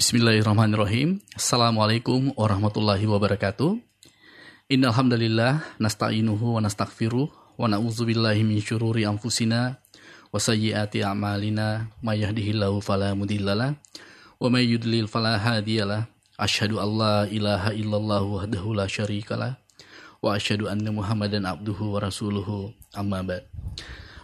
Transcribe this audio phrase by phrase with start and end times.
[0.00, 1.20] Bismillahirrahmanirrahim.
[1.36, 3.76] Assalamualaikum warahmatullahi wabarakatuh.
[4.72, 9.76] Innal hamdalillah nasta'inuhu wa nastaghfiruh wa na'udzubillahi min syururi anfusina
[10.32, 16.08] wa sayyiati a'malina may yahdihillahu fala mudhillalah wa may yudlil fala hadiyalah.
[16.40, 19.60] Asyhadu an la ilaha illallah wahdahu la syarikalah
[20.24, 23.44] wa asyhadu anna Muhammadan abduhu wa rasuluhu amma ba'd.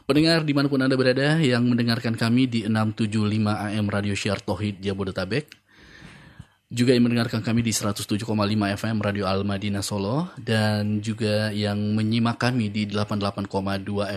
[0.08, 4.80] Pendengar di mana pun Anda berada yang mendengarkan kami di 675 AM Radio Syiar Tohid
[4.80, 5.65] Jabodetabek,
[6.66, 8.26] juga yang mendengarkan kami di 107,5
[8.74, 13.46] FM Radio Al Madinah Solo dan juga yang menyimak kami di 88,2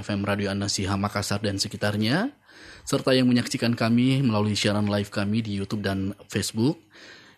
[0.02, 2.34] FM Radio An Nasiha Makassar dan sekitarnya
[2.90, 6.82] serta yang menyaksikan kami melalui siaran live kami di YouTube dan Facebook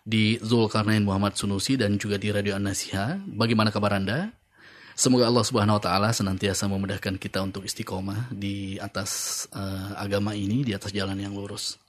[0.00, 3.20] di Zulkarnain Muhammad Sunusi dan juga di Radio An-Nasiha.
[3.28, 4.32] Bagaimana kabar Anda?
[4.96, 10.64] Semoga Allah Subhanahu wa taala senantiasa memudahkan kita untuk istiqomah di atas uh, agama ini,
[10.64, 11.81] di atas jalan yang lurus.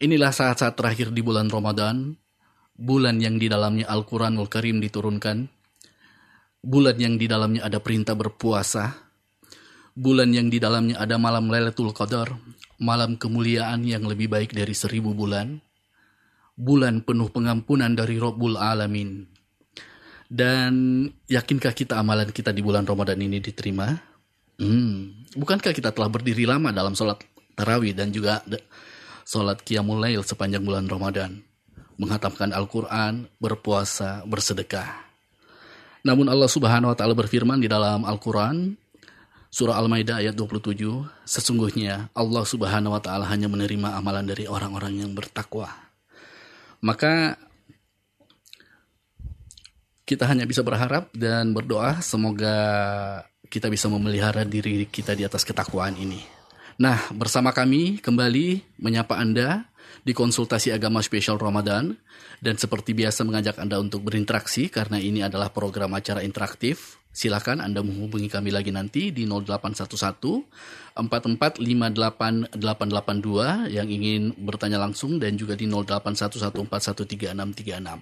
[0.00, 2.16] Inilah saat-saat terakhir di bulan Ramadan,
[2.72, 5.44] bulan yang di dalamnya Al-Qur'anul Karim diturunkan,
[6.64, 8.96] bulan yang di dalamnya ada perintah berpuasa,
[9.92, 12.32] bulan yang di dalamnya ada malam Lailatul Qadar,
[12.80, 15.60] malam kemuliaan yang lebih baik dari seribu bulan,
[16.56, 19.28] bulan penuh pengampunan dari Rabbul Alamin.
[20.32, 23.92] Dan yakinkah kita amalan kita di bulan Ramadan ini diterima?
[24.56, 27.20] Hmm, bukankah kita telah berdiri lama dalam sholat
[27.52, 28.40] tarawih dan juga
[29.30, 31.38] sholat qiyamul lail sepanjang bulan Ramadan?
[32.02, 35.06] Menghatamkan Al-Quran, berpuasa, bersedekah.
[36.02, 38.74] Namun Allah subhanahu wa ta'ala berfirman di dalam Al-Quran,
[39.50, 40.78] Surah Al-Maidah ayat 27,
[41.26, 45.70] sesungguhnya Allah subhanahu wa ta'ala hanya menerima amalan dari orang-orang yang bertakwa.
[46.80, 47.34] Maka
[50.06, 52.56] kita hanya bisa berharap dan berdoa semoga
[53.50, 56.39] kita bisa memelihara diri kita di atas ketakwaan ini.
[56.80, 59.68] Nah, bersama kami kembali menyapa Anda
[60.00, 61.92] di konsultasi agama spesial Ramadan
[62.40, 66.96] dan seperti biasa mengajak Anda untuk berinteraksi karena ini adalah program acara interaktif.
[67.12, 75.60] Silakan Anda menghubungi kami lagi nanti di 0811 4458882 yang ingin bertanya langsung dan juga
[75.60, 78.00] di 0811413636.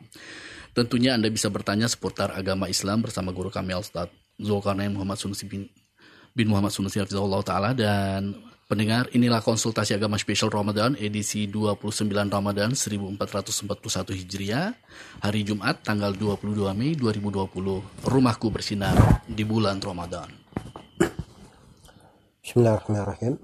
[0.70, 4.06] Tentunya Anda bisa bertanya seputar agama Islam bersama guru kami Ustaz
[4.38, 5.66] Zulkarnain Muhammad Sunusi bin,
[6.30, 11.88] bin Muhammad Sunusi Hafizahullah Ta'ala dan Pendengar, inilah konsultasi agama spesial Ramadan edisi 29
[12.28, 14.76] Ramadan 1441 Hijriah,
[15.24, 17.48] hari Jumat tanggal 22 Mei 2020.
[18.04, 20.28] Rumahku bersinar di bulan Ramadan.
[22.44, 23.40] Bismillahirrahmanirrahim.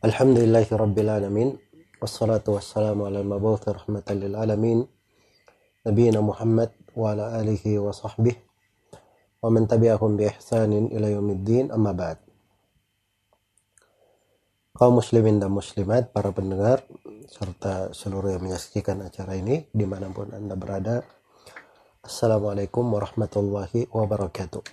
[0.00, 1.48] Alhamdulillahi rabbil alamin.
[2.00, 4.80] Wassalatu wassalamu ala mabuthi rahmatan lil alamin.
[5.84, 8.48] Nabiina Muhammad wa ala alihi wa sahbihi
[9.44, 12.29] wa man tabi'ahum bi ihsanin ila yaumiddin amma ba'd
[14.80, 16.80] kaum muslimin dan muslimat, para pendengar,
[17.28, 21.04] serta seluruh yang menyaksikan acara ini di mana pun Anda berada.
[22.00, 24.64] Assalamualaikum warahmatullahi wabarakatuh.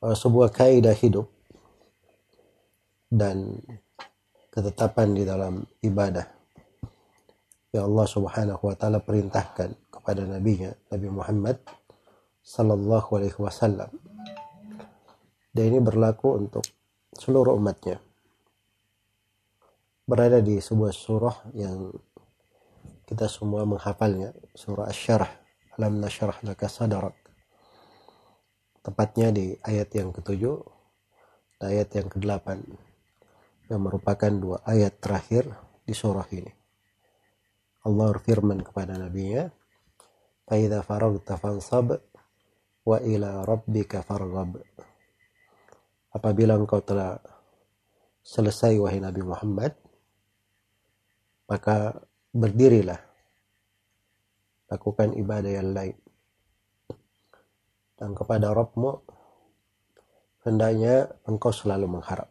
[0.00, 1.28] Uh, sebuah kaidah hidup
[3.12, 3.60] dan
[4.48, 6.24] ketetapan di dalam ibadah
[7.76, 11.60] yang Allah Subhanahu wa taala perintahkan kepada nabinya Nabi Muhammad
[12.40, 13.92] sallallahu alaihi wasallam.
[15.52, 16.64] Dan ini berlaku untuk
[17.17, 18.01] seluruh umatnya
[20.03, 21.93] berada di sebuah surah yang
[23.07, 25.31] kita semua menghafalnya surah asy-syarah
[25.79, 27.15] alam nasyrah laka sadrak
[28.83, 30.59] tepatnya di ayat yang ketujuh
[31.59, 32.59] dan ayat yang kedelapan
[33.71, 35.47] yang merupakan dua ayat terakhir
[35.87, 36.51] di surah ini
[37.83, 39.47] Allah berfirman kepada nabinya
[40.43, 41.87] فَإِذَا فَرَغْتَ فَانْصَبْ
[42.85, 44.51] وَإِلَى رَبِّكَ فَارْغَبْ
[46.18, 47.22] apabila engkau telah
[48.26, 49.72] selesai wahai Nabi Muhammad
[51.48, 51.96] maka
[52.34, 53.00] berdirilah.
[54.68, 55.96] Lakukan ibadah yang lain.
[57.96, 58.92] Dan kepada Rabbmu
[60.44, 62.28] hendaknya engkau selalu mengharap.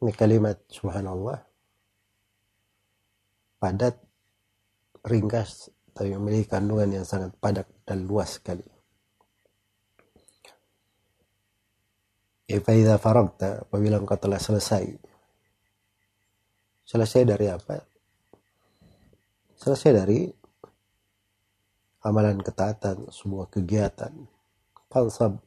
[0.00, 1.42] Ini kalimat subhanallah
[3.60, 4.00] padat
[5.04, 8.64] ringkas tapi memiliki kandungan yang sangat padat dan luas sekali
[12.58, 14.82] Faidha faragta apabila engkau telah selesai.
[16.82, 17.78] Selesai dari apa?
[19.54, 20.26] Selesai dari
[22.02, 24.10] amalan ketaatan, sebuah kegiatan.
[24.90, 25.38] Fansab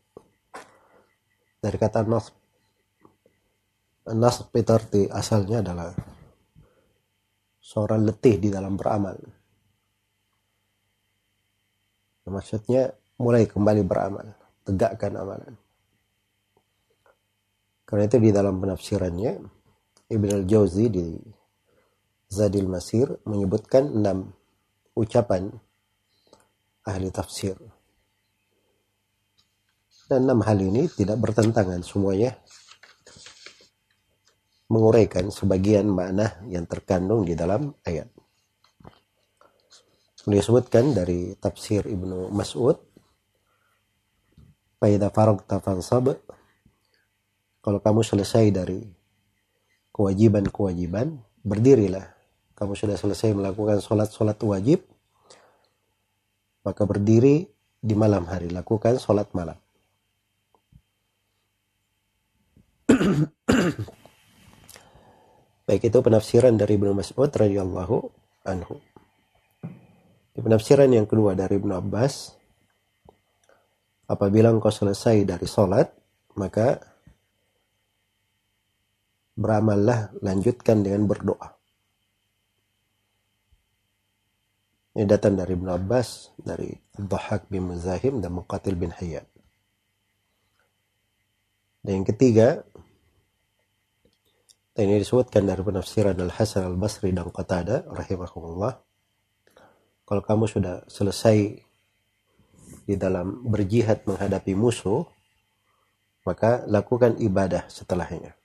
[1.59, 2.35] dari kata nasb.
[4.03, 5.91] Nasb itu arti asalnya adalah
[7.59, 9.15] seorang letih di dalam beramal.
[12.23, 12.87] Maksudnya
[13.19, 14.27] mulai kembali beramal,
[14.63, 15.62] tegakkan amalan.
[17.83, 19.31] Karena itu di dalam penafsirannya
[20.09, 21.07] Ibn al-Jauzi di
[22.29, 24.33] Zadil Masir menyebutkan enam
[24.97, 25.53] ucapan
[26.87, 27.55] ahli tafsir.
[30.09, 32.35] Dan enam hal ini tidak bertentangan semuanya
[34.73, 38.09] menguraikan sebagian makna yang terkandung di dalam ayat.
[40.23, 42.79] Beliau sebutkan dari tafsir Ibnu Mas'ud,
[44.79, 46.15] Faida faragta fansab,
[47.63, 48.83] kalau kamu selesai dari
[49.95, 51.15] kewajiban-kewajiban,
[51.47, 52.11] berdirilah.
[52.59, 54.83] Kamu sudah selesai melakukan sholat-sholat wajib,
[56.67, 57.47] maka berdiri
[57.79, 59.55] di malam hari, lakukan sholat malam.
[65.63, 67.95] Baik itu penafsiran dari Ibnu Mas'ud radhiyallahu
[68.43, 68.75] anhu.
[70.35, 72.35] Di penafsiran yang kedua dari Ibnu Abbas,
[74.11, 75.87] apabila engkau selesai dari sholat,
[76.35, 76.92] maka
[79.33, 81.57] beramallah lanjutkan dengan berdoa.
[84.93, 89.25] Ini datang dari Ibnu Abbas, dari Dhahak bin Muzahim dan Muqatil bin Hayyan.
[91.81, 92.61] Dan yang ketiga,
[94.77, 98.73] dan ini disebutkan dari penafsiran Al-Hasan Al-Basri dan Qatada rahimahumullah.
[100.05, 101.57] Kalau kamu sudah selesai
[102.85, 105.09] di dalam berjihad menghadapi musuh,
[106.21, 108.42] maka lakukan ibadah setelahnya.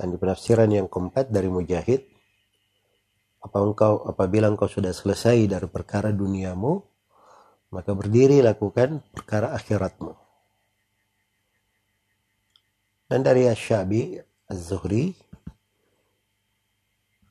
[0.00, 2.00] Dan di penafsiran yang keempat dari Mujahid,
[3.44, 6.80] apa engkau apabila engkau sudah selesai dari perkara duniamu,
[7.76, 10.16] maka berdiri lakukan perkara akhiratmu.
[13.12, 14.16] Dan dari Asyabi
[14.48, 15.12] Az-Zuhri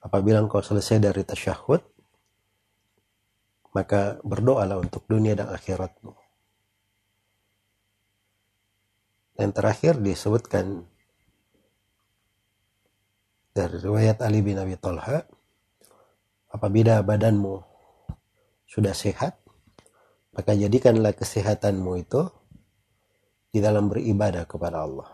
[0.06, 1.81] apabila engkau selesai dari tasyahud
[3.74, 6.13] maka berdoalah untuk dunia dan akhiratmu.
[9.39, 10.83] Dan terakhir disebutkan
[13.54, 15.25] dari riwayat Ali bin Abi Talha
[16.50, 17.62] apabila badanmu
[18.69, 19.38] sudah sehat
[20.34, 22.22] maka jadikanlah kesehatanmu itu
[23.50, 25.10] di dalam beribadah kepada Allah.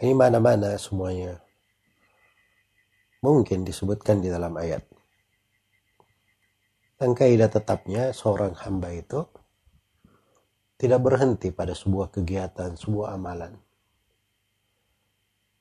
[0.00, 1.38] Ini mana-mana semuanya
[3.22, 4.82] mungkin disebutkan di dalam ayat.
[7.00, 9.24] Dan kaidah tetapnya seorang hamba itu
[10.76, 13.56] tidak berhenti pada sebuah kegiatan, sebuah amalan.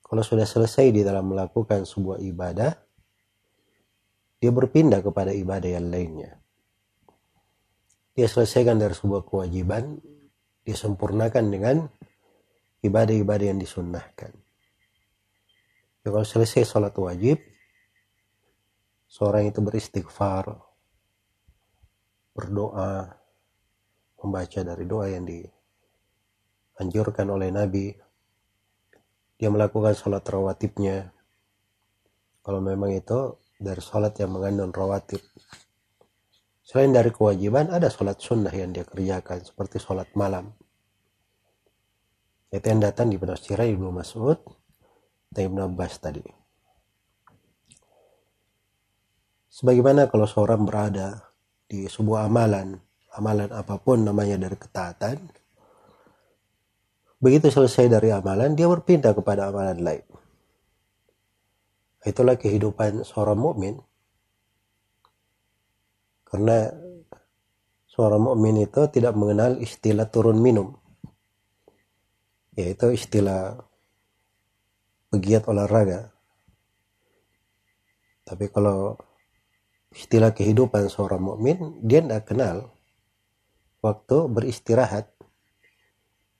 [0.10, 2.74] Kalau sudah selesai di dalam melakukan sebuah ibadah,
[4.42, 6.42] dia berpindah kepada ibadah yang lainnya.
[8.18, 10.02] Dia selesaikan dari sebuah kewajiban,
[10.66, 11.86] disempurnakan dengan
[12.82, 14.34] ibadah-ibadah yang disunnahkan.
[16.02, 17.38] Ya, kalau selesai sholat wajib,
[19.06, 20.58] seorang itu beristighfar,
[22.34, 23.14] berdoa,
[24.24, 28.09] membaca dari doa yang dianjurkan oleh Nabi.
[29.40, 31.16] Dia melakukan sholat rawatibnya.
[32.44, 35.24] Kalau memang itu dari sholat yang mengandung rawatib.
[36.62, 40.54] Selain dari kewajiban, ada sholat sunnah yang dia kerjakan, seperti sholat malam
[42.50, 44.42] itu yang datang di penafsiran Ibnu Mas'ud
[45.30, 46.26] dan Ibnu Abbas tadi.
[49.50, 51.30] Sebagaimana kalau seorang berada
[51.70, 52.74] di sebuah amalan,
[53.14, 55.18] amalan apa pun namanya dari ketaatan,
[57.20, 60.06] begitu selesai dari amalan, dia berpindah kepada amalan lain.
[62.04, 63.76] Itulah kehidupan seorang mukmin.
[66.24, 66.72] Karena
[67.92, 70.80] seorang mukmin itu tidak mengenal istilah turun minum
[72.60, 73.56] yaitu istilah
[75.08, 76.12] pegiat olahraga.
[78.28, 79.00] Tapi kalau
[79.96, 82.76] istilah kehidupan seorang mukmin, dia tidak kenal
[83.80, 85.08] waktu beristirahat,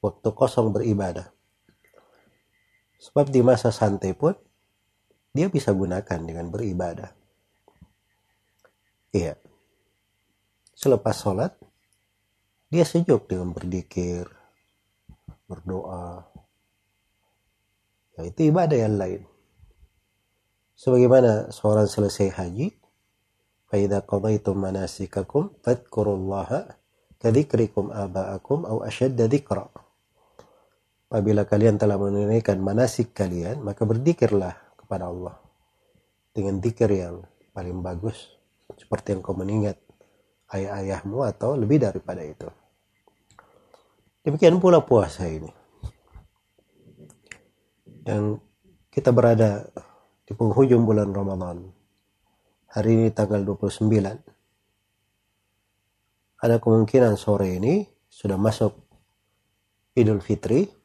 [0.05, 1.31] waktu kosong beribadah.
[3.01, 4.33] Sebab di masa santai pun
[5.35, 7.11] dia bisa gunakan dengan beribadah.
[9.15, 9.39] Iya.
[10.75, 11.53] Selepas sholat,
[12.71, 14.27] dia sejuk dengan berdikir,
[15.47, 16.27] berdoa.
[18.19, 19.23] Ya, itu ibadah yang lain.
[20.75, 22.69] Sebagaimana seorang selesai haji,
[23.75, 26.51] فَإِذَا قَضَيْتُمْ مَنَاسِكَكُمْ فَاذْكُرُوا اللَّهَ
[27.19, 29.67] كَذِكْرِكُمْ آبَاءَكُمْ أَوْ أَشَدَّ ذِكْرًا
[31.10, 35.42] Apabila kalian telah menunaikan manasik kalian, maka berzikirlah kepada Allah
[36.30, 38.38] dengan zikir yang paling bagus,
[38.78, 39.82] seperti yang kau mengingat
[40.54, 42.46] ayah-ayahmu atau lebih daripada itu.
[44.22, 45.50] Demikian pula puasa ini.
[47.86, 48.38] Dan
[48.94, 49.66] kita berada
[50.30, 51.74] di penghujung bulan Ramadan.
[52.70, 53.90] Hari ini tanggal 29.
[56.40, 58.78] Ada kemungkinan sore ini sudah masuk
[59.98, 60.79] Idul Fitri.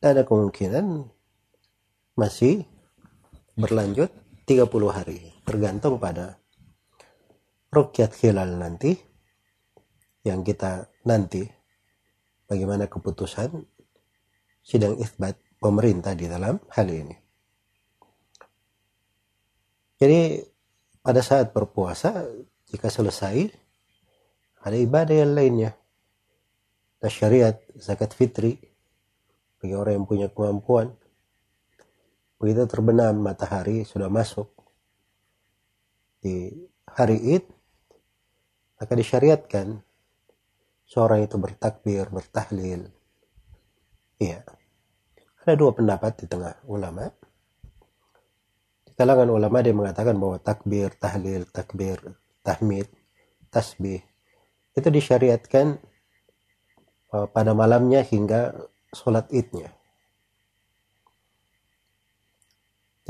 [0.00, 1.12] Ada kemungkinan
[2.16, 2.64] masih
[3.52, 4.08] berlanjut
[4.48, 6.40] 30 hari tergantung pada
[7.68, 8.96] rukyat hilal nanti
[10.24, 11.44] yang kita nanti
[12.48, 13.60] bagaimana keputusan
[14.64, 17.16] sidang isbat pemerintah di dalam hal ini.
[20.00, 20.40] Jadi
[21.04, 22.24] pada saat berpuasa
[22.72, 23.52] jika selesai
[24.64, 25.72] ada ibadah yang lainnya.
[27.00, 28.69] Syariat zakat fitri
[29.60, 30.96] bagi orang yang punya kemampuan.
[32.40, 34.48] Begitu terbenam matahari sudah masuk
[36.24, 36.52] di
[36.88, 37.44] hari Id
[38.80, 39.84] maka disyariatkan
[40.88, 42.88] seorang itu bertakbir, bertahlil.
[44.16, 44.40] Iya.
[45.44, 47.12] Ada dua pendapat di tengah ulama.
[48.88, 52.00] Di kalangan ulama dia mengatakan bahwa takbir, tahlil, takbir,
[52.40, 52.88] tahmid,
[53.52, 54.00] tasbih
[54.78, 55.76] itu disyariatkan
[57.12, 58.54] uh, pada malamnya hingga
[58.90, 59.70] sholat idnya.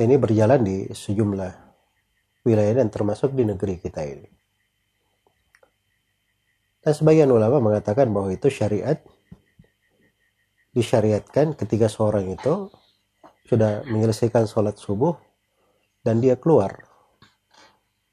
[0.01, 1.53] ini berjalan di sejumlah
[2.49, 4.29] wilayah dan termasuk di negeri kita ini.
[6.81, 8.97] Dan sebagian ulama mengatakan bahwa itu syariat
[10.73, 12.73] disyariatkan ketika seorang itu
[13.45, 15.19] sudah menyelesaikan sholat subuh
[16.01, 16.81] dan dia keluar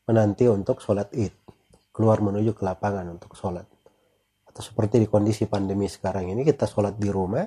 [0.09, 1.31] menanti untuk sholat id
[1.93, 3.69] keluar menuju ke lapangan untuk sholat
[4.57, 7.45] atau seperti di kondisi pandemi sekarang ini kita sholat di rumah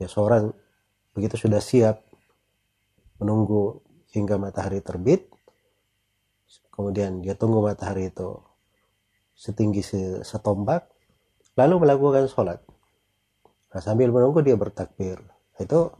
[0.00, 0.48] ya seorang
[1.12, 2.00] begitu sudah siap
[3.20, 3.84] menunggu
[4.16, 5.28] hingga matahari terbit
[6.72, 8.40] kemudian dia tunggu matahari itu
[9.34, 9.82] setinggi
[10.22, 10.86] setombak,
[11.58, 12.62] lalu melakukan sholat.
[13.74, 15.18] Nah, sambil menunggu dia bertakbir.
[15.58, 15.90] Itu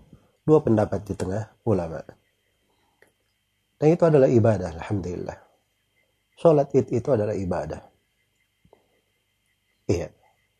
[0.46, 2.02] dua pendapat di tengah ulama.
[3.74, 5.38] Dan itu adalah ibadah, Alhamdulillah.
[6.38, 7.82] Sholat itu adalah ibadah.
[9.88, 10.08] Iya.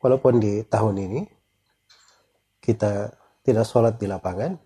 [0.00, 1.20] Walaupun di tahun ini
[2.60, 3.12] kita
[3.44, 4.56] tidak sholat di lapangan,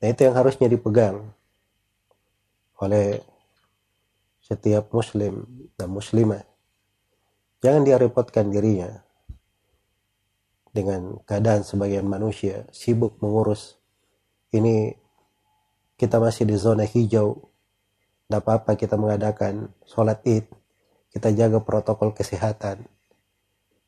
[0.00, 1.32] nah itu yang harusnya dipegang
[2.80, 3.20] oleh
[4.44, 5.44] setiap muslim
[5.76, 6.44] dan muslimah
[7.64, 8.92] Jangan dia repotkan dirinya
[10.68, 13.80] dengan keadaan sebagian manusia sibuk mengurus
[14.52, 14.92] ini
[15.96, 17.48] kita masih di zona hijau
[18.28, 20.44] tidak apa-apa kita mengadakan sholat id
[21.16, 22.84] kita jaga protokol kesehatan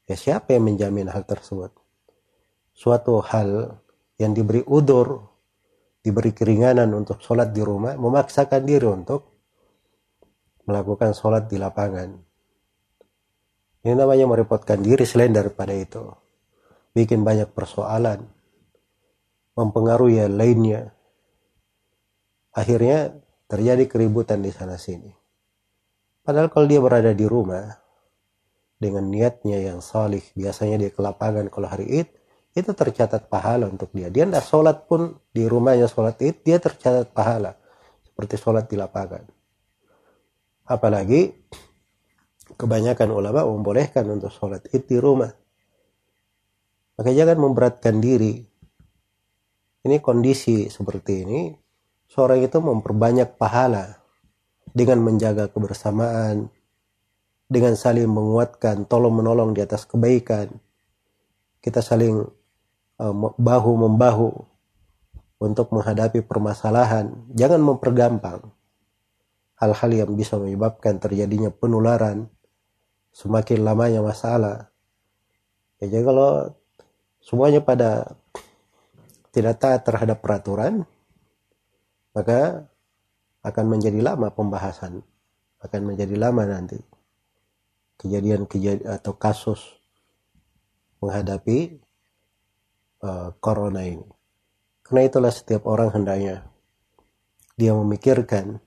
[0.06, 1.75] ya siapa yang menjamin hal tersebut
[2.72, 3.82] suatu hal
[4.16, 5.26] yang diberi udur
[6.00, 9.22] diberi keringanan untuk sholat di rumah memaksakan diri untuk
[10.66, 12.26] melakukan sholat di lapangan
[13.86, 16.02] ini namanya merepotkan diri selain daripada itu.
[16.90, 18.26] Bikin banyak persoalan.
[19.54, 20.90] Mempengaruhi yang lainnya.
[22.50, 23.14] Akhirnya
[23.46, 25.14] terjadi keributan di sana sini.
[26.26, 27.78] Padahal kalau dia berada di rumah
[28.76, 32.09] dengan niatnya yang salih, biasanya dia ke lapangan kalau hari Id,
[32.56, 34.09] itu tercatat pahala untuk dia.
[34.09, 37.56] Dia tidak sholat pun di rumahnya sholat Id, dia tercatat pahala.
[38.04, 39.25] Seperti sholat di lapangan.
[40.66, 41.37] Apalagi
[42.56, 45.30] kebanyakan ulama membolehkan untuk sholat id di rumah.
[46.97, 48.40] Maka jangan memberatkan diri.
[49.87, 51.40] Ini kondisi seperti ini,
[52.11, 54.00] seorang itu memperbanyak pahala
[54.75, 56.50] dengan menjaga kebersamaan,
[57.47, 60.50] dengan saling menguatkan, tolong menolong di atas kebaikan.
[61.62, 62.26] Kita saling
[62.99, 64.29] uh, bahu membahu
[65.38, 67.15] untuk menghadapi permasalahan.
[67.35, 68.50] Jangan mempergampang
[69.57, 72.29] hal-hal yang bisa menyebabkan terjadinya penularan
[73.15, 74.69] semakin lamanya masalah.
[75.81, 76.50] Ya, jadi kalau
[77.23, 78.19] semuanya pada
[79.33, 80.85] tidak taat terhadap peraturan,
[82.17, 82.65] maka
[83.45, 85.05] akan menjadi lama pembahasan,
[85.62, 86.96] akan menjadi lama nanti
[88.00, 89.61] kejadian-kejadian atau kasus
[91.00, 91.81] menghadapi
[93.05, 94.07] uh, corona ini.
[94.87, 96.47] Karena itulah setiap orang hendaknya
[97.57, 98.61] dia memikirkan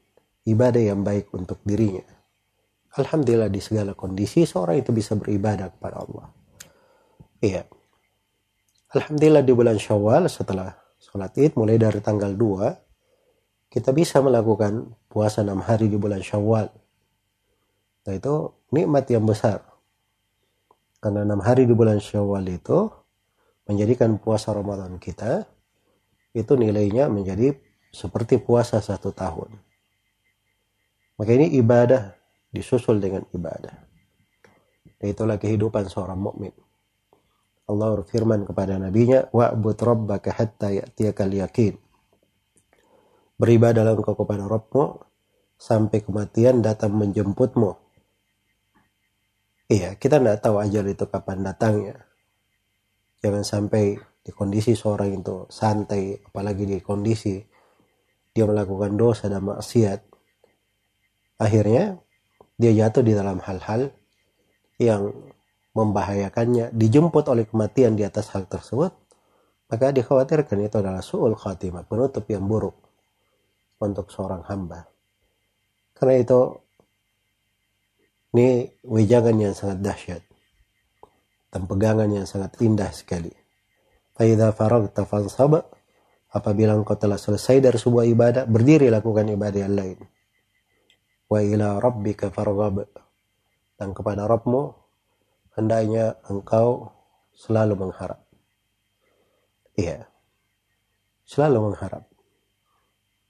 [0.44, 2.20] ibadah yang baik untuk dirinya
[2.98, 6.26] Alhamdulillah di segala kondisi seorang itu bisa beribadah kepada Allah.
[7.38, 7.64] Iya.
[8.90, 15.46] Alhamdulillah di bulan Syawal setelah sholat id mulai dari tanggal 2 kita bisa melakukan puasa
[15.46, 16.74] enam hari di bulan Syawal.
[18.10, 18.36] Nah itu
[18.74, 19.66] nikmat yang besar.
[21.00, 22.92] Karena enam hari di bulan Syawal itu
[23.70, 25.48] menjadikan puasa Ramadan kita
[26.36, 27.58] itu nilainya menjadi
[27.90, 29.50] seperti puasa satu tahun.
[31.18, 32.16] Maka ini ibadah
[32.54, 33.76] disusul dengan ibadah.
[35.00, 36.52] Itulah kehidupan seorang mukmin.
[37.70, 41.78] Allah berfirman kepada nabinya, "Wa'bud rabbaka hatta ya'tiyakal yakin."
[43.40, 45.00] Beribadahlah engkau kepada Rabbmu
[45.56, 47.72] sampai kematian datang menjemputmu.
[49.70, 52.02] Iya, kita tidak tahu ajal itu kapan datangnya.
[53.22, 57.38] Jangan sampai di kondisi seorang itu santai apalagi di kondisi
[58.34, 60.00] dia melakukan dosa dan maksiat.
[61.38, 62.02] Akhirnya
[62.58, 63.94] dia jatuh di dalam hal-hal
[64.82, 65.14] yang
[65.78, 66.74] membahayakannya.
[66.74, 68.90] Dijemput oleh kematian di atas hal tersebut
[69.70, 72.74] maka dikhawatirkan itu adalah su'ul khatimah penutup yang buruk
[73.78, 74.90] untuk seorang hamba.
[75.94, 76.58] Karena itu
[78.30, 80.22] ini wejangan yang sangat dahsyat
[81.50, 83.34] dan pegangan yang sangat indah sekali.
[84.14, 85.66] Faidah faragta fansab
[86.30, 90.00] apabila engkau telah selesai dari sebuah ibadah, berdiri lakukan ibadah yang lain.
[91.30, 92.86] Wa ila rabbika farghab.
[93.80, 94.76] Dan kepada Rabbmu
[95.56, 96.92] hendaknya engkau
[97.32, 98.20] selalu mengharap.
[99.80, 100.04] Iya.
[101.24, 102.04] Selalu mengharap.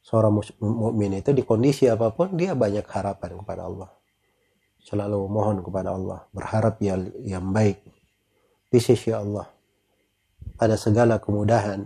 [0.01, 3.98] Seorang mukmin itu di kondisi apa pun dia banyak harapan kepada Allah.
[4.89, 7.77] Selalu mohon kepada Allah, berharap yang yang baik
[8.73, 9.45] di sisi Allah.
[10.57, 11.85] Pada segala kemudahan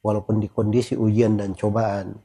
[0.00, 2.16] walaupun di kondisi ujian dan cobaan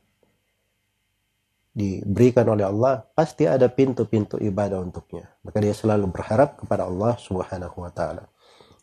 [1.73, 5.27] diberikan oleh Allah pasti ada pintu-pintu ibadah untuknya.
[5.43, 8.23] Maka dia selalu berharap kepada Allah subhanahu wa ta'ala.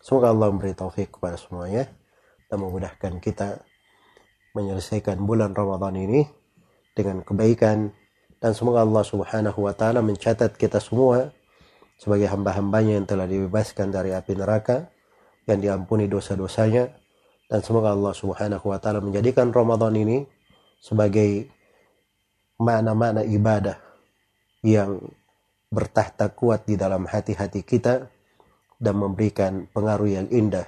[0.04, 1.88] Semoga Allah memberi taufik kepada semuanya.
[2.50, 3.62] Dan memudahkan kita
[4.59, 6.26] menyelesaikan bulan Ramadan ini
[6.99, 7.95] dengan kebaikan
[8.40, 11.28] dan semoga Allah subhanahu wa ta'ala mencatat kita semua
[12.00, 14.88] sebagai hamba-hambanya yang telah dibebaskan dari api neraka
[15.44, 16.88] yang diampuni dosa-dosanya.
[17.50, 20.23] Dan semoga Allah Subhanahu wa taala menjadikan Ramadan ini
[20.78, 21.50] sebagai
[22.56, 23.76] makna-makna ibadah
[24.62, 25.02] yang
[25.68, 28.06] bertahta kuat di dalam hati-hati kita
[28.80, 30.64] dan memberikan pengaruh yang indah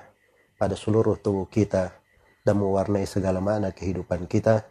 [0.58, 1.94] pada seluruh tubuh kita
[2.42, 4.66] dan mewarnai segala makna kehidupan kita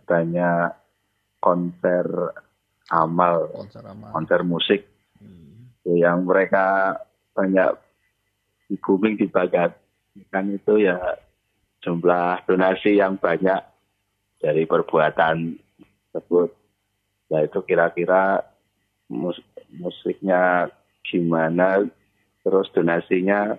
[0.06, 0.70] banyak
[1.44, 2.06] konser
[2.90, 4.10] amal, konser, amal.
[4.16, 4.82] konser musik
[5.98, 6.98] yang mereka
[7.34, 7.74] banyak
[8.70, 9.18] di booming
[10.30, 11.00] kan itu ya
[11.82, 13.64] jumlah donasi yang banyak
[14.40, 15.56] dari perbuatan
[16.12, 16.52] tersebut.
[17.32, 18.44] Nah itu kira-kira
[19.10, 19.40] mus
[19.74, 20.70] musiknya
[21.06, 21.86] gimana,
[22.44, 23.58] terus donasinya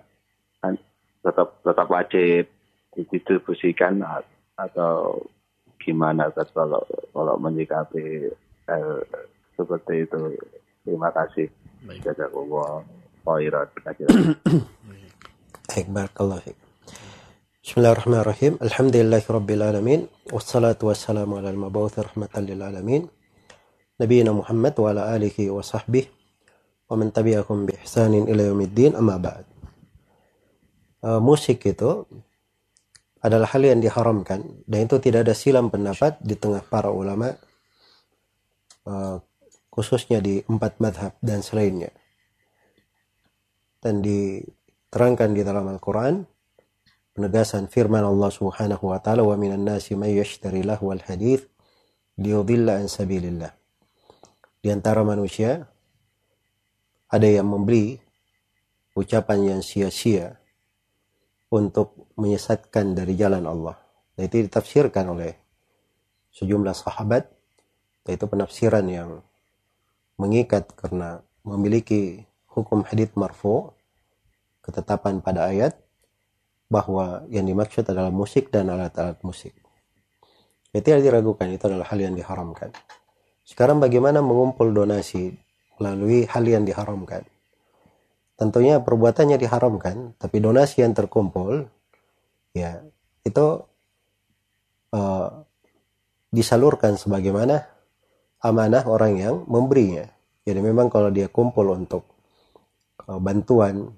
[0.60, 0.76] kan
[1.24, 2.44] tetap tetap wajib
[2.94, 4.02] didistribusikan
[4.58, 5.22] atau
[5.80, 6.82] gimana kalau
[7.14, 8.30] kalau menyikapi
[8.68, 9.00] eh,
[9.56, 10.36] seperti itu.
[10.80, 11.59] Terima kasih.
[11.80, 12.00] Baik.
[12.04, 12.84] Jazakumullah
[13.24, 13.66] khairan.
[15.70, 16.58] Baik, barakallahu fiik.
[17.64, 18.52] Bismillahirrahmanirrahim.
[18.60, 20.00] Alhamdulillahi rabbil alamin.
[20.28, 23.08] Wassalatu wassalamu ala al-mabawuth rahmatan lil alamin.
[24.28, 26.08] Muhammad wa ala alihi wa sahbihi
[26.90, 29.46] wa man tabi'ahum bi ihsanin ila yaumiddin amma ba'd.
[31.00, 32.04] Uh, musik itu
[33.24, 37.32] adalah hal yang diharamkan dan itu tidak ada silam pendapat di tengah para ulama
[38.84, 39.16] uh,
[39.70, 41.94] khususnya di empat madhab dan selainnya.
[43.80, 46.20] Dan diterangkan di dalam Al-Quran,
[47.16, 51.48] penegasan firman Allah Subhanahu wa taala wa minan nasi may yashtari lahu al hadith
[52.20, 53.54] liyudilla an sabilillah.
[54.60, 55.64] Di antara manusia
[57.08, 57.96] ada yang membeli
[58.92, 60.36] ucapan yang sia-sia
[61.50, 63.80] untuk menyesatkan dari jalan Allah.
[64.14, 65.32] Dan itu ditafsirkan oleh
[66.36, 67.24] sejumlah sahabat.
[68.04, 69.22] Yaitu penafsiran yang
[70.20, 73.72] mengikat karena memiliki hukum hadith marfu
[74.60, 75.80] ketetapan pada ayat
[76.68, 79.56] bahwa yang dimaksud adalah musik dan alat-alat musik.
[80.70, 82.70] Itu yang diragukan, itu adalah hal yang diharamkan.
[83.42, 85.34] Sekarang bagaimana mengumpul donasi
[85.80, 87.26] melalui hal yang diharamkan?
[88.40, 91.68] tentunya perbuatannya diharamkan, tapi donasi yang terkumpul,
[92.56, 92.80] ya
[93.20, 93.46] itu
[94.96, 95.28] uh,
[96.32, 97.68] disalurkan sebagaimana
[98.40, 100.08] amanah orang yang memberinya.
[100.44, 102.08] Jadi memang kalau dia kumpul untuk
[103.06, 103.92] uh, bantuan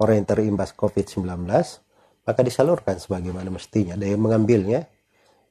[0.00, 1.28] orang yang terimbas COVID-19,
[2.26, 3.94] maka disalurkan sebagaimana mestinya.
[3.94, 4.88] Dan yang mengambilnya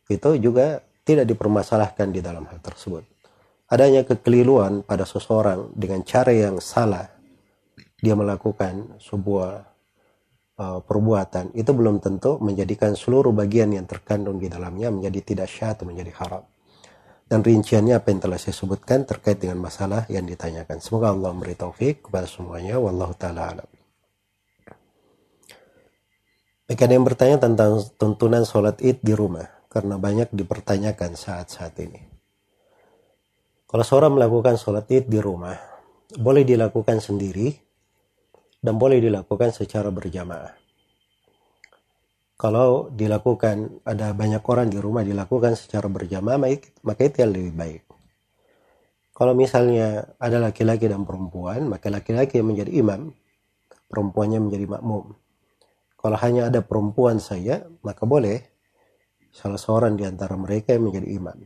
[0.09, 3.05] itu juga tidak dipermasalahkan di dalam hal tersebut.
[3.71, 7.07] Adanya kekeliruan pada seseorang dengan cara yang salah,
[8.03, 9.51] dia melakukan sebuah
[10.59, 15.71] uh, perbuatan, itu belum tentu menjadikan seluruh bagian yang terkandung di dalamnya menjadi tidak syah
[15.71, 16.43] atau menjadi haram.
[17.31, 20.83] Dan rinciannya apa yang telah saya sebutkan terkait dengan masalah yang ditanyakan.
[20.83, 22.75] Semoga Allah memberi taufik kepada semuanya.
[22.75, 23.69] Wallahu ta'ala alam.
[26.67, 32.03] Baik ada yang bertanya tentang tuntunan sholat id di rumah karena banyak dipertanyakan saat-saat ini.
[33.63, 35.55] Kalau seorang melakukan sholat id di rumah,
[36.19, 37.55] boleh dilakukan sendiri
[38.59, 40.60] dan boleh dilakukan secara berjamaah.
[42.41, 46.41] Kalau dilakukan ada banyak orang di rumah dilakukan secara berjamaah,
[46.81, 47.83] maka itu yang lebih baik.
[49.13, 53.13] Kalau misalnya ada laki-laki dan perempuan, maka laki-laki yang menjadi imam,
[53.85, 55.13] perempuannya menjadi makmum.
[56.01, 58.41] Kalau hanya ada perempuan saja, maka boleh
[59.29, 61.37] salah seorang di antara mereka yang menjadi imam.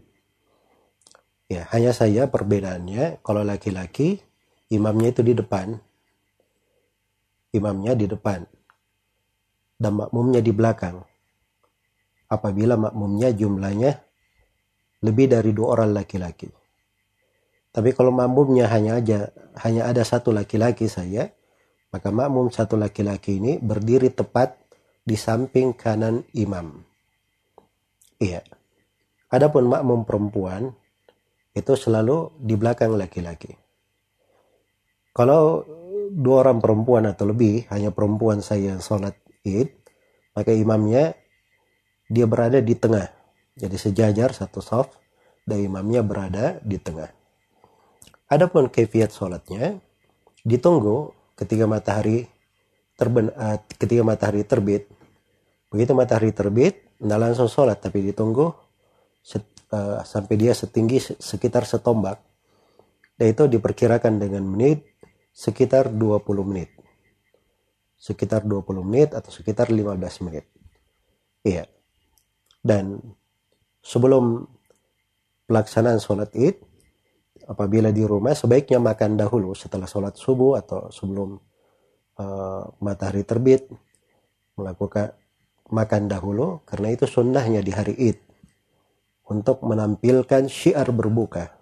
[1.51, 4.23] Ya, hanya saja perbedaannya kalau laki-laki
[4.71, 5.75] imamnya itu di depan.
[7.51, 8.54] Imamnya di depan.
[9.75, 11.03] Dan makmumnya di belakang.
[12.31, 13.91] Apabila makmumnya jumlahnya
[15.03, 16.49] lebih dari dua orang laki-laki.
[17.75, 21.27] Tapi kalau makmumnya hanya aja hanya ada satu laki-laki saja,
[21.91, 24.55] maka makmum satu laki-laki ini berdiri tepat
[25.03, 26.81] di samping kanan imam.
[28.19, 28.41] Iya.
[29.27, 30.71] Adapun makmum perempuan
[31.55, 33.51] itu selalu di belakang laki-laki.
[35.15, 35.63] Kalau
[36.11, 39.69] dua orang perempuan atau lebih, hanya perempuan saya yang sholat id,
[40.33, 41.13] maka imamnya
[42.09, 43.07] dia berada di tengah.
[43.55, 44.97] Jadi sejajar satu soft
[45.45, 47.07] dan imamnya berada di tengah.
[48.25, 49.79] Adapun kefiat sholatnya,
[50.45, 52.29] ditunggu ketika matahari
[52.95, 54.87] terben uh, ketika matahari terbit
[55.67, 58.55] begitu matahari terbit tidak langsung sholat tapi ditunggu
[59.19, 59.43] set,
[59.75, 62.23] uh, sampai dia setinggi sekitar setombak
[63.19, 64.87] dan itu diperkirakan dengan menit
[65.35, 66.71] sekitar 20 menit
[67.95, 70.45] sekitar 20 menit atau sekitar 15 menit.
[71.45, 71.65] Iya.
[72.65, 72.99] Dan
[73.85, 74.49] sebelum
[75.45, 76.57] pelaksanaan sholat id
[77.45, 81.37] apabila di rumah sebaiknya makan dahulu setelah sholat subuh atau sebelum
[82.17, 83.69] uh, matahari terbit
[84.57, 85.13] melakukan
[85.69, 88.17] makan dahulu karena itu sunnahnya di hari id
[89.29, 91.53] untuk menampilkan syiar berbuka.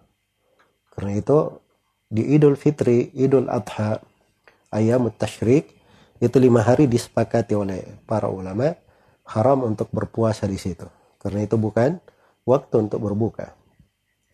[0.96, 1.60] Karena itu
[2.08, 4.00] di idul fitri idul adha
[4.70, 5.83] ayam tashrik
[6.24, 8.72] itu lima hari disepakati oleh para ulama
[9.28, 10.88] haram untuk berpuasa di situ
[11.20, 12.00] karena itu bukan
[12.48, 13.52] waktu untuk berbuka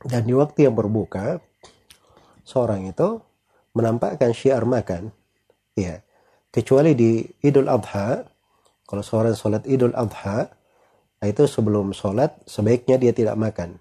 [0.08, 1.43] dan di waktu yang berbuka,
[2.47, 3.19] seorang itu
[3.75, 5.12] menampakkan syiar makan.
[5.75, 5.99] Ya,
[6.56, 8.23] kecuali di Idul Adha,
[8.88, 10.47] kalau seorang sholat Idul Adha,
[11.19, 13.75] itu sebelum sholat sebaiknya dia tidak makan.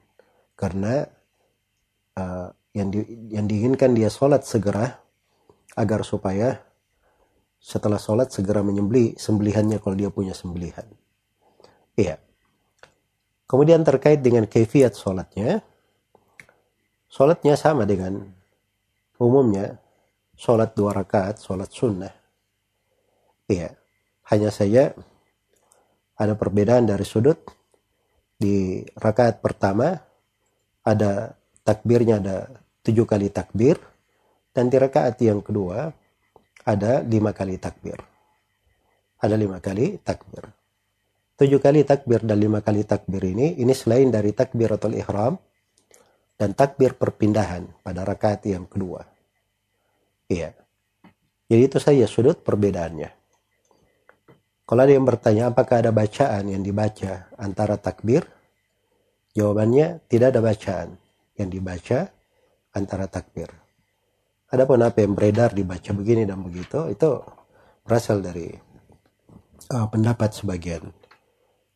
[0.58, 1.06] Karena
[2.18, 4.98] uh, yang, di, yang diinginkan dia sholat segera
[5.78, 6.58] agar supaya
[7.58, 10.86] setelah sholat segera menyembeli sembelihannya kalau dia punya sembelihan.
[11.98, 12.22] Iya.
[13.48, 15.64] Kemudian terkait dengan kefiat sholatnya,
[17.08, 18.20] Sholatnya sama dengan
[19.16, 19.80] umumnya
[20.36, 22.12] sholat dua rakaat, sholat sunnah.
[23.48, 23.72] Iya,
[24.28, 24.92] hanya saja
[26.20, 27.40] ada perbedaan dari sudut.
[28.38, 29.96] Di rakaat pertama
[30.84, 31.32] ada
[31.64, 32.46] takbirnya ada
[32.84, 33.80] tujuh kali takbir
[34.52, 35.90] dan di rakaat yang kedua
[36.68, 37.96] ada lima kali takbir.
[39.24, 40.44] Ada lima kali takbir.
[41.40, 45.40] Tujuh kali takbir dan lima kali takbir ini, ini selain dari takbiratul ihram,
[46.36, 49.00] dan takbir perpindahan pada rakaat yang kedua.
[50.28, 50.52] Iya.
[51.48, 53.10] Jadi itu saja sudut perbedaannya.
[54.68, 58.28] Kalau ada yang bertanya apakah ada bacaan yang dibaca antara takbir,
[59.32, 60.88] jawabannya tidak ada bacaan
[61.40, 62.12] yang dibaca
[62.76, 63.48] antara takbir.
[64.48, 67.20] Adapun apa yang beredar dibaca begini dan begitu itu
[67.84, 68.48] berasal dari
[69.68, 70.88] uh, pendapat sebagian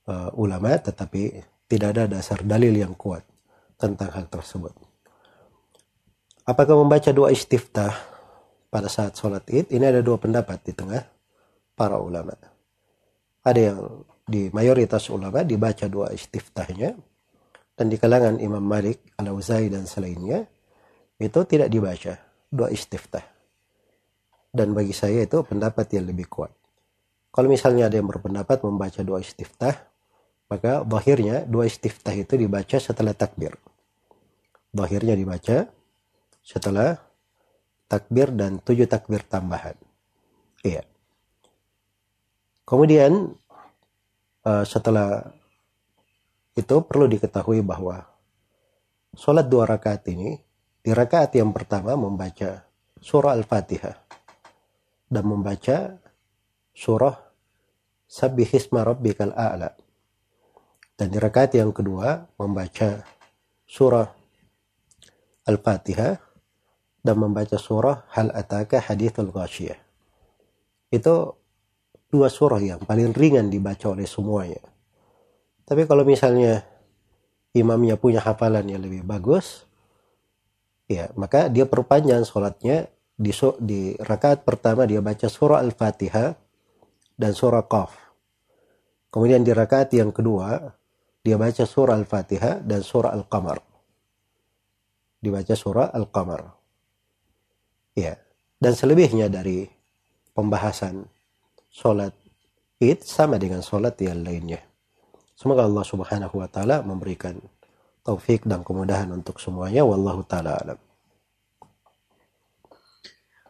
[0.08, 3.28] uh, ulama tetapi tidak ada dasar dalil yang kuat
[3.76, 4.72] tentang hal tersebut.
[6.48, 7.92] Apakah membaca doa istiftah
[8.72, 9.68] pada saat sholat id?
[9.68, 11.04] Ini ada dua pendapat di tengah
[11.76, 12.32] para ulama.
[13.44, 13.78] Ada yang
[14.24, 16.96] di mayoritas ulama dibaca doa istiftahnya
[17.76, 20.48] dan di kalangan Imam Malik, Al-Auzai dan selainnya
[21.20, 23.24] itu tidak dibaca doa istiftah.
[24.52, 26.52] dan bagi saya itu pendapat yang lebih kuat.
[27.32, 29.72] Kalau misalnya ada yang berpendapat membaca doa istiftah,
[30.52, 33.56] maka bahirnya doa istiftah itu dibaca setelah takbir.
[34.76, 35.72] Bahirnya dibaca
[36.44, 37.00] setelah
[37.88, 39.72] takbir dan tujuh takbir tambahan.
[40.60, 40.84] Iya.
[42.68, 43.32] Kemudian
[44.44, 45.32] uh, setelah
[46.52, 48.04] itu perlu diketahui bahwa
[49.16, 50.36] sholat dua rakaat ini
[50.82, 52.66] di rakaat yang pertama membaca
[52.98, 53.94] surah Al-Fatihah
[55.06, 55.94] dan membaca
[56.74, 57.14] surah
[58.10, 59.70] Sabbihisma Rabbikal A'la.
[60.98, 63.06] Dan di rakaat yang kedua membaca
[63.64, 64.10] surah
[65.46, 66.18] Al-Fatihah
[67.02, 69.78] dan membaca surah Hal Ataka Hadithul Ghashiyah.
[70.90, 71.34] Itu
[72.10, 74.60] dua surah yang paling ringan dibaca oleh semuanya.
[75.62, 76.62] Tapi kalau misalnya
[77.54, 79.64] imamnya punya hafalan yang lebih bagus,
[80.92, 86.36] ya maka dia perpanjang sholatnya di, di rakaat pertama dia baca surah Al-Fatihah
[87.16, 87.92] dan surah Qaf.
[89.12, 90.72] Kemudian di rakaat yang kedua
[91.22, 93.62] dia baca surah Al-Fatihah dan surah Al-Qamar.
[95.22, 96.42] Dibaca surah Al-Qamar.
[97.94, 98.18] Ya,
[98.58, 99.68] dan selebihnya dari
[100.32, 101.06] pembahasan
[101.68, 102.16] sholat
[102.80, 104.58] id sama dengan sholat yang lainnya.
[105.36, 107.38] Semoga Allah Subhanahu wa taala memberikan
[108.02, 110.78] taufik dan kemudahan untuk semuanya wallahu taala alam.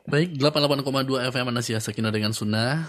[0.03, 2.85] Baik, 88,2 FM Anasia Sakina dengan Sunnah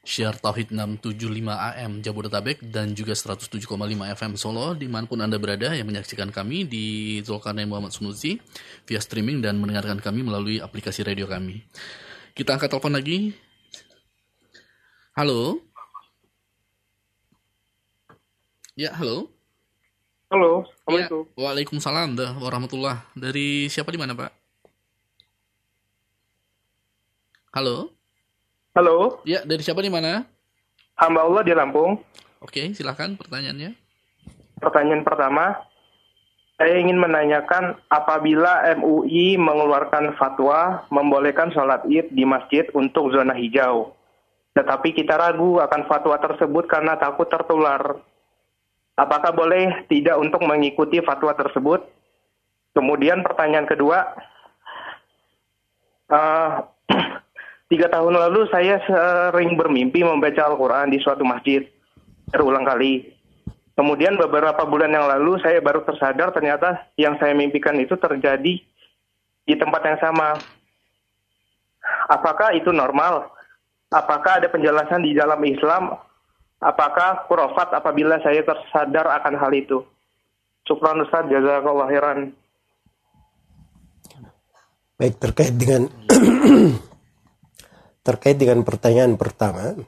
[0.00, 3.68] Share Tauhid 675 AM Jabodetabek dan juga 107,5
[4.16, 6.86] FM Solo di mana pun Anda berada yang menyaksikan kami di
[7.20, 8.40] Zulkarnain Muhammad Sunusi
[8.88, 11.60] via streaming dan mendengarkan kami melalui aplikasi radio kami.
[12.32, 13.36] Kita angkat telepon lagi
[15.18, 15.58] Halo.
[18.78, 19.26] Ya, halo.
[20.30, 23.04] Halo, Ya, Waalaikumsalam warahmatullah.
[23.12, 24.32] Dari siapa di mana, Pak?
[27.52, 27.92] Halo.
[28.72, 29.20] Halo.
[29.28, 30.24] Ya, dari siapa di mana?
[30.96, 32.00] Hamba Allah di Lampung.
[32.40, 33.76] Oke, silahkan pertanyaannya.
[34.64, 35.60] Pertanyaan pertama,
[36.56, 43.92] saya ingin menanyakan apabila MUI mengeluarkan fatwa membolehkan sholat id di masjid untuk zona hijau.
[44.56, 48.00] Tetapi kita ragu akan fatwa tersebut karena takut tertular.
[48.98, 51.86] Apakah boleh tidak untuk mengikuti fatwa tersebut?
[52.74, 54.02] Kemudian pertanyaan kedua,
[56.10, 56.66] uh,
[57.70, 61.62] tiga tahun lalu saya sering bermimpi membaca Al-Quran di suatu masjid
[62.34, 63.14] berulang kali.
[63.78, 68.58] Kemudian beberapa bulan yang lalu saya baru tersadar ternyata yang saya mimpikan itu terjadi
[69.46, 70.34] di tempat yang sama.
[72.10, 73.38] Apakah itu normal?
[73.92, 75.96] apakah ada penjelasan di dalam Islam
[76.58, 79.78] apakah kurofat apabila saya tersadar akan hal itu.
[80.66, 82.18] Syukran Ustaz, jazakallah khairan.
[84.98, 85.86] Baik, terkait dengan
[88.06, 89.78] terkait dengan pertanyaan pertama.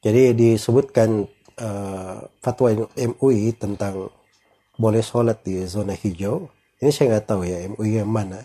[0.00, 1.28] Jadi disebutkan
[1.60, 4.08] uh, fatwa MUI tentang
[4.80, 6.48] boleh sholat di zona hijau.
[6.80, 8.40] Ini saya nggak tahu ya MUI yang mana.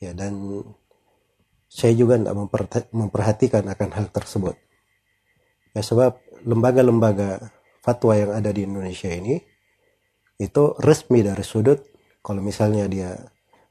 [0.00, 0.64] Ya dan
[1.68, 2.36] saya juga tidak
[2.94, 4.56] memperhatikan akan hal tersebut.
[5.74, 7.50] Ya sebab lembaga-lembaga
[7.82, 9.36] fatwa yang ada di Indonesia ini
[10.38, 11.82] itu resmi dari sudut
[12.22, 13.14] kalau misalnya dia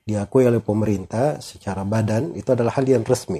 [0.03, 3.39] diakui oleh pemerintah secara badan itu adalah hal yang resmi.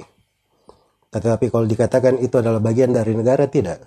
[1.12, 3.84] Tetapi kalau dikatakan itu adalah bagian dari negara tidak.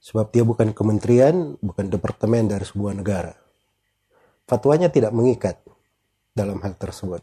[0.00, 3.36] Sebab dia bukan kementerian, bukan departemen dari sebuah negara.
[4.48, 5.60] Fatwanya tidak mengikat
[6.32, 7.20] dalam hal tersebut.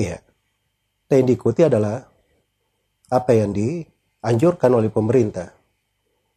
[0.00, 0.32] Iya
[1.16, 2.00] yang diikuti adalah
[3.12, 3.52] apa yang
[4.22, 5.50] dianjurkan oleh pemerintah.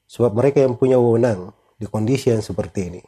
[0.09, 3.03] Sebab mereka yang punya wewenang di kondisi yang seperti ini.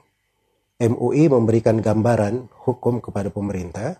[0.77, 3.97] MUI memberikan gambaran hukum kepada pemerintah.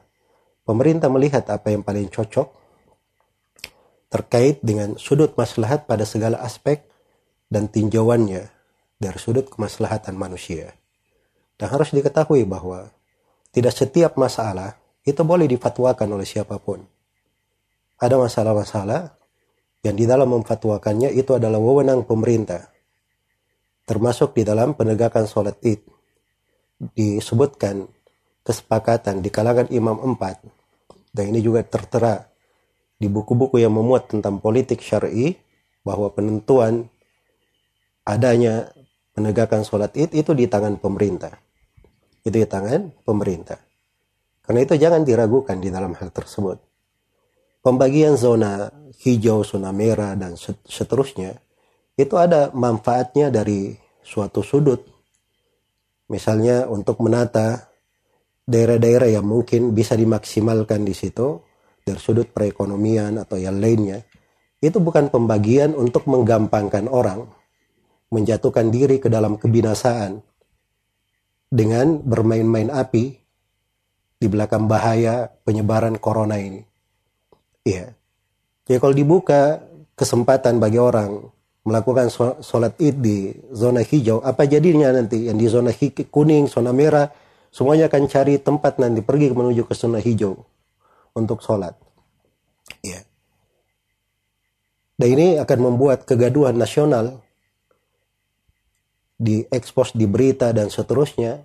[0.62, 2.54] Pemerintah melihat apa yang paling cocok
[4.14, 6.86] terkait dengan sudut maslahat pada segala aspek
[7.50, 8.46] dan tinjauannya
[9.02, 10.78] dari sudut kemaslahatan manusia.
[11.58, 12.94] Dan harus diketahui bahwa
[13.50, 16.86] tidak setiap masalah itu boleh difatwakan oleh siapa pun
[17.98, 19.17] ada masalah-masalah
[19.88, 22.68] yang di dalam memfatwakannya itu adalah wewenang pemerintah.
[23.88, 25.80] Termasuk di dalam penegakan sholat id.
[26.76, 27.88] Disebutkan
[28.44, 30.44] kesepakatan di kalangan imam empat.
[31.08, 32.20] Dan ini juga tertera
[33.00, 35.40] di buku-buku yang memuat tentang politik syari
[35.88, 36.92] bahwa penentuan
[38.04, 38.68] adanya
[39.16, 41.32] penegakan sholat id itu di tangan pemerintah.
[42.28, 43.56] Itu di tangan pemerintah.
[44.44, 46.67] Karena itu jangan diragukan di dalam hal tersebut
[47.68, 48.72] pembagian zona
[49.04, 51.36] hijau, zona merah, dan seterusnya,
[52.00, 54.80] itu ada manfaatnya dari suatu sudut.
[56.08, 57.68] Misalnya untuk menata
[58.48, 61.44] daerah-daerah yang mungkin bisa dimaksimalkan di situ,
[61.84, 64.00] dari sudut perekonomian atau yang lainnya,
[64.64, 67.28] itu bukan pembagian untuk menggampangkan orang,
[68.16, 70.24] menjatuhkan diri ke dalam kebinasaan
[71.52, 73.06] dengan bermain-main api
[74.16, 76.77] di belakang bahaya penyebaran corona ini.
[77.68, 77.92] Iya.
[78.64, 79.60] Jadi kalau dibuka
[80.00, 81.28] kesempatan bagi orang
[81.68, 82.08] melakukan
[82.40, 85.76] sholat id di zona hijau, apa jadinya nanti yang di zona
[86.08, 87.12] kuning, zona merah,
[87.52, 90.40] semuanya akan cari tempat nanti pergi menuju ke zona hijau
[91.12, 91.76] untuk sholat.
[92.80, 93.04] Ya.
[94.98, 97.20] Dan ini akan membuat kegaduhan nasional
[99.20, 101.44] diekspos di berita dan seterusnya.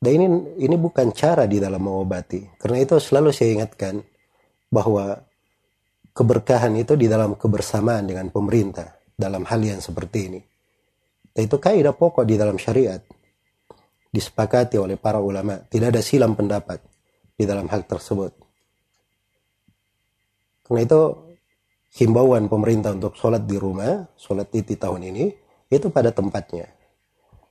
[0.00, 0.26] Dan ini
[0.64, 2.56] ini bukan cara di dalam mengobati.
[2.56, 4.00] Karena itu selalu saya ingatkan
[4.72, 5.20] bahwa
[6.14, 10.40] keberkahan itu di dalam kebersamaan dengan pemerintah dalam hal yang seperti ini.
[11.36, 13.00] Itu kaidah pokok di dalam syariat.
[14.10, 15.62] Disepakati oleh para ulama.
[15.62, 16.82] Tidak ada silam pendapat
[17.38, 18.34] di dalam hal tersebut.
[20.66, 21.00] Karena itu
[21.98, 25.24] himbauan pemerintah untuk sholat di rumah, sholat di tahun ini,
[25.70, 26.66] itu pada tempatnya.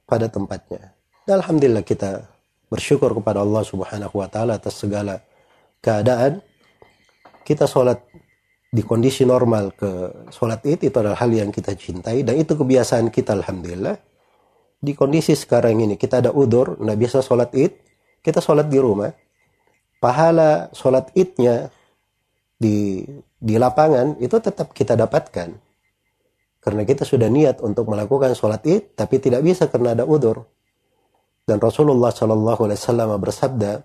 [0.04, 0.96] Pada tempatnya.
[1.24, 2.28] Dan Alhamdulillah kita
[2.68, 5.24] bersyukur kepada Allah subhanahu wa ta'ala atas segala
[5.80, 6.44] keadaan.
[7.44, 8.09] Kita sholat
[8.70, 9.90] di kondisi normal ke
[10.30, 13.98] sholat id itu adalah hal yang kita cintai dan itu kebiasaan kita alhamdulillah.
[14.80, 17.74] Di kondisi sekarang ini kita ada udur nggak biasa sholat id
[18.22, 19.10] kita sholat di rumah.
[20.00, 21.68] Pahala sholat idnya
[22.56, 23.04] di
[23.42, 25.50] di lapangan itu tetap kita dapatkan.
[26.60, 30.46] Karena kita sudah niat untuk melakukan sholat id tapi tidak bisa karena ada udur.
[31.42, 33.82] Dan Rasulullah Shallallahu Alaihi Wasallam bersabda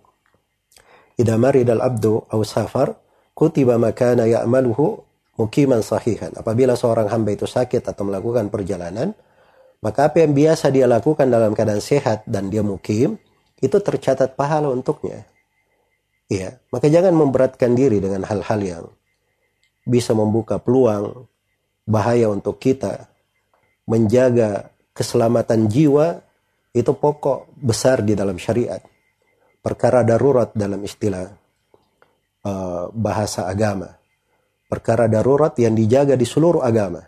[1.17, 3.04] "Idza maridal abdu aw safar
[3.35, 5.03] kutiba makana ya'maluhu
[5.37, 6.31] mukiman sahihan.
[6.39, 9.13] Apabila seorang hamba itu sakit atau melakukan perjalanan,
[9.83, 13.19] maka apa yang biasa dia lakukan dalam keadaan sehat dan dia mukim,
[13.61, 15.27] itu tercatat pahala untuknya.
[16.31, 18.85] Iya, maka jangan memberatkan diri dengan hal-hal yang
[19.85, 21.29] bisa membuka peluang
[21.85, 23.13] bahaya untuk kita.
[23.85, 26.25] Menjaga keselamatan jiwa
[26.73, 28.81] itu pokok besar di dalam syariat.
[29.61, 31.29] Perkara darurat dalam istilah
[32.45, 33.97] uh, bahasa agama.
[34.69, 37.05] Perkara darurat yang dijaga di seluruh agama.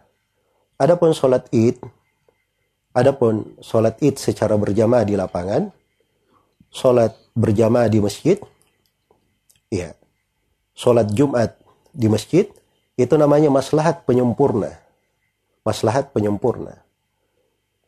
[0.76, 1.80] Adapun sholat id,
[2.92, 5.72] adapun sholat id secara berjamaah di lapangan,
[6.68, 8.36] sholat berjamaah di masjid,
[9.72, 9.96] ya,
[10.76, 11.56] sholat Jumat
[11.96, 12.44] di masjid,
[12.96, 14.72] itu namanya maslahat penyempurna.
[15.64, 16.80] Maslahat penyempurna.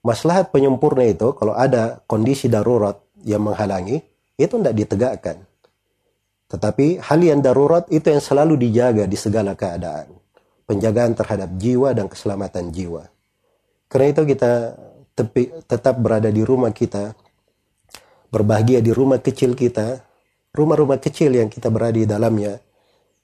[0.04, 4.04] Maslahat penyempurna itu kalau ada kondisi darurat yang menghalangi,
[4.36, 5.47] itu tidak ditegakkan.
[6.48, 10.08] Tetapi hal yang darurat itu yang selalu dijaga di segala keadaan.
[10.64, 13.04] Penjagaan terhadap jiwa dan keselamatan jiwa.
[13.88, 14.52] Karena itu kita
[15.12, 17.12] tepi, tetap berada di rumah kita,
[18.32, 20.00] berbahagia di rumah kecil kita,
[20.52, 22.60] rumah-rumah kecil yang kita berada di dalamnya.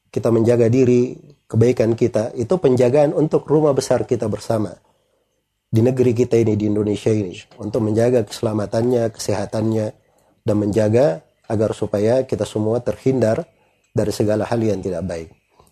[0.09, 1.17] Kita menjaga diri,
[1.49, 4.73] kebaikan kita, itu penjagaan untuk rumah besar kita bersama.
[5.69, 7.35] Di negeri kita ini, di Indonesia ini.
[7.59, 9.87] Untuk menjaga keselamatannya, kesehatannya,
[10.45, 13.45] dan menjaga agar supaya kita semua terhindar
[13.95, 15.29] dari segala hal yang tidak baik.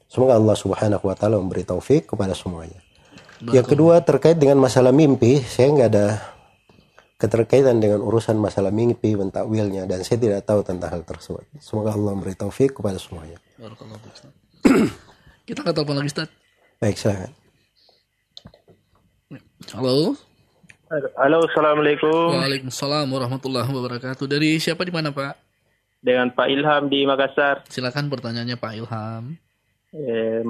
[0.07, 2.79] Semoga Allah Subhanahu wa taala memberi taufik kepada semuanya.
[3.41, 3.59] Betul.
[3.59, 6.07] Yang kedua terkait dengan masalah mimpi, saya nggak ada
[7.17, 11.47] keterkaitan dengan urusan masalah mimpi mentakwilnya dan saya tidak tahu tentang hal tersebut.
[11.59, 13.39] Semoga Allah memberi taufik kepada semuanya.
[15.49, 16.29] Kita ke telepon lagi Ustaz.
[16.79, 17.31] Baik, silakan.
[19.75, 20.19] Halo.
[20.93, 22.37] Halo, Assalamualaikum.
[22.37, 24.29] Waalaikumsalam warahmatullahi wabarakatuh.
[24.29, 25.52] Dari siapa di mana, Pak?
[26.03, 27.63] Dengan Pak Ilham di Makassar.
[27.71, 29.39] Silakan pertanyaannya Pak Ilham.
[29.95, 30.43] Eh,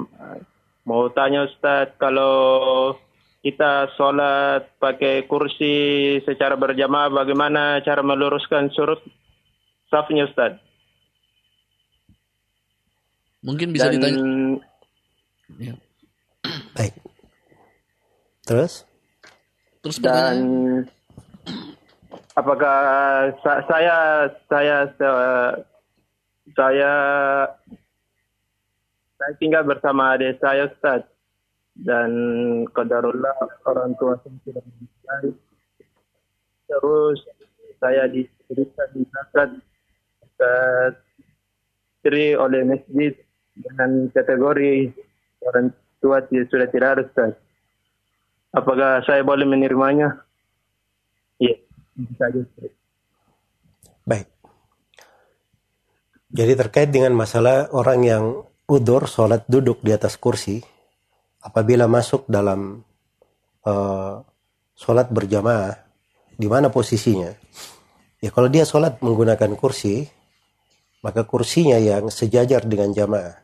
[0.83, 2.97] mau tanya Ustadz, kalau
[3.45, 8.99] kita sholat pakai kursi secara berjamaah, bagaimana cara meluruskan surut
[9.93, 10.63] safnya Ustadz?
[13.43, 14.21] Mungkin bisa Dan, ditanya.
[15.59, 15.73] Ya.
[16.73, 16.93] Baik.
[18.47, 18.87] Terus?
[19.83, 20.35] Terus dan
[22.33, 22.77] apakah
[23.41, 24.77] saya saya
[26.53, 26.93] saya
[29.17, 31.05] saya tinggal bersama adik saya Ustaz
[31.81, 32.11] dan
[32.73, 33.37] kadarullah
[33.69, 35.23] orang tua saya tidak meninggal
[36.69, 37.19] terus
[37.77, 39.49] saya diberikan zakat
[42.03, 43.15] diberi oleh masjid
[43.55, 44.91] dengan kategori
[45.47, 45.71] orang
[46.03, 47.07] tua sudah tidak harus.
[48.53, 50.19] Apakah saya boleh menerimanya?
[51.93, 52.25] Iya.
[52.29, 52.73] Yeah.
[54.03, 54.27] Baik.
[56.33, 58.25] Jadi terkait dengan masalah orang yang
[58.65, 60.65] udur sholat duduk di atas kursi,
[61.45, 62.81] apabila masuk dalam
[63.69, 64.15] uh,
[64.73, 65.77] sholat berjamaah,
[66.33, 67.29] di mana posisinya?
[68.17, 70.09] Ya kalau dia sholat menggunakan kursi,
[71.05, 73.37] maka kursinya yang sejajar dengan jamaah.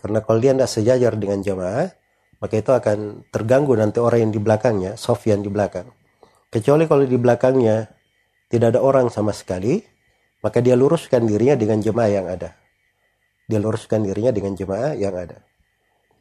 [0.00, 1.92] Karena kalau dia tidak sejajar dengan jamaah,
[2.40, 5.90] maka itu akan terganggu nanti orang yang di belakangnya, Sofyan di belakang.
[6.54, 7.90] Kecuali kalau di belakangnya
[8.46, 9.82] tidak ada orang sama sekali,
[10.38, 12.54] maka dia luruskan dirinya dengan jemaah yang ada.
[13.50, 15.42] Dia luruskan dirinya dengan jemaah yang ada.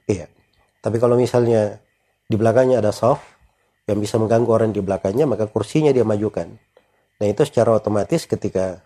[0.10, 0.26] Iya.
[0.82, 1.78] Tapi kalau misalnya
[2.26, 3.22] di belakangnya ada soft
[3.86, 6.50] yang bisa mengganggu orang di belakangnya, maka kursinya dia majukan.
[7.22, 8.82] Nah itu secara otomatis ketika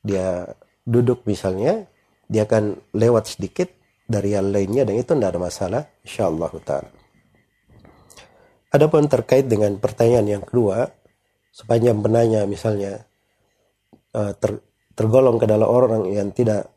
[0.00, 0.56] dia
[0.88, 1.84] duduk misalnya,
[2.32, 3.68] dia akan lewat sedikit
[4.08, 6.97] dari yang lainnya dan itu tidak ada masalah, insyaallah taala.
[8.78, 10.86] Adapun terkait dengan pertanyaan yang kedua,
[11.50, 13.02] sepanjang penanya misalnya
[14.14, 14.62] uh, ter,
[14.94, 16.70] tergolong ke dalam orang yang tidak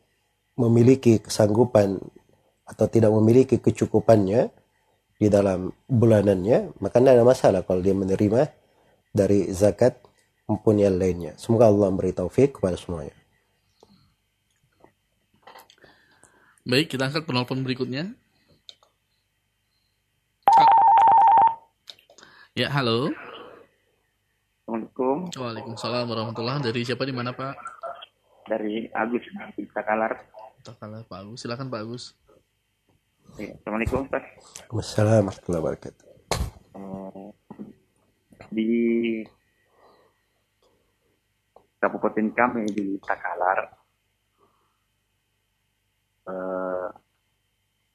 [0.58, 2.02] memiliki kesanggupan
[2.66, 4.50] atau tidak memiliki kecukupannya
[5.14, 8.50] di dalam bulanannya, maka tidak ada masalah kalau dia menerima
[9.14, 10.02] dari zakat
[10.50, 11.38] maupun yang lainnya.
[11.38, 13.14] Semoga Allah memberi taufik kepada semuanya.
[16.66, 18.18] Baik, kita angkat penelpon berikutnya.
[22.52, 23.08] Ya, halo.
[24.68, 25.32] Assalamualaikum.
[25.32, 27.56] Waalaikumsalam warahmatullahi Dari siapa di mana, Pak?
[28.44, 29.24] dari Agus
[29.56, 30.20] di Takalar.
[30.60, 31.40] Takalar Pak Agus.
[31.40, 32.12] Silakan Pak Agus.
[33.40, 34.20] Ya, Assalamualaikum Ustaz.
[34.68, 36.06] Waalaikumsalam warahmatullahi wabarakatuh.
[36.76, 37.32] Uh,
[38.52, 38.72] di
[41.80, 43.80] Kabupaten kami di Takalar,
[46.28, 46.92] uh,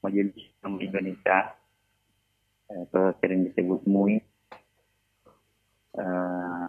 [0.02, 0.50] Majelis
[0.82, 1.54] Indonesia
[2.66, 4.18] atau sering disebut MUI
[5.98, 6.64] uh,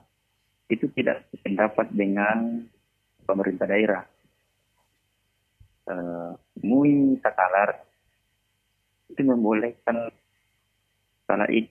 [0.69, 2.65] itu tidak sependapat dengan
[3.25, 4.03] pemerintah daerah.
[5.89, 7.81] Uh, MUI Takalar
[9.09, 10.13] itu membolehkan
[11.25, 11.65] salat id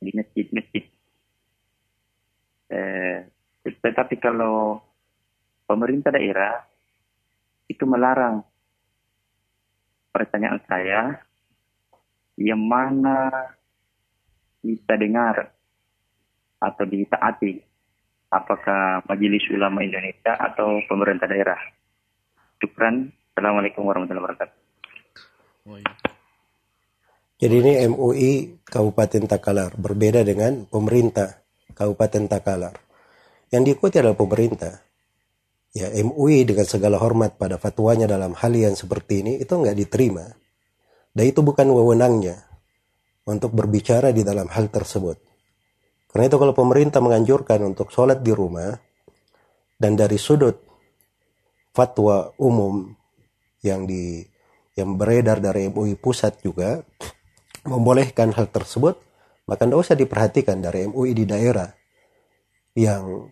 [0.00, 0.84] di masjid-masjid.
[2.68, 3.24] Uh,
[3.64, 4.80] tetapi kalau
[5.68, 6.64] pemerintah daerah
[7.68, 8.40] itu melarang
[10.08, 11.20] pertanyaan saya
[12.40, 13.52] yang mana
[14.64, 15.57] kita dengar
[16.58, 17.62] atau ditaati
[18.28, 21.58] apakah Majelis Ulama Indonesia atau pemerintah daerah.
[22.58, 23.14] Syukran.
[23.32, 24.56] Assalamualaikum warahmatullahi wabarakatuh.
[27.38, 28.32] Jadi ini MUI
[28.66, 31.38] Kabupaten Takalar berbeda dengan pemerintah
[31.70, 32.74] Kabupaten Takalar.
[33.54, 34.74] Yang diikuti adalah pemerintah.
[35.70, 40.26] Ya MUI dengan segala hormat pada fatwanya dalam hal yang seperti ini itu nggak diterima.
[41.14, 42.42] Dan itu bukan wewenangnya
[43.22, 45.27] untuk berbicara di dalam hal tersebut.
[46.08, 48.72] Karena itu kalau pemerintah menganjurkan untuk sholat di rumah
[49.76, 50.56] dan dari sudut
[51.76, 52.90] fatwa umum
[53.60, 54.24] yang di
[54.72, 56.80] yang beredar dari MUI pusat juga
[57.66, 58.96] membolehkan hal tersebut,
[59.44, 61.68] maka tidak usah diperhatikan dari MUI di daerah
[62.72, 63.28] yang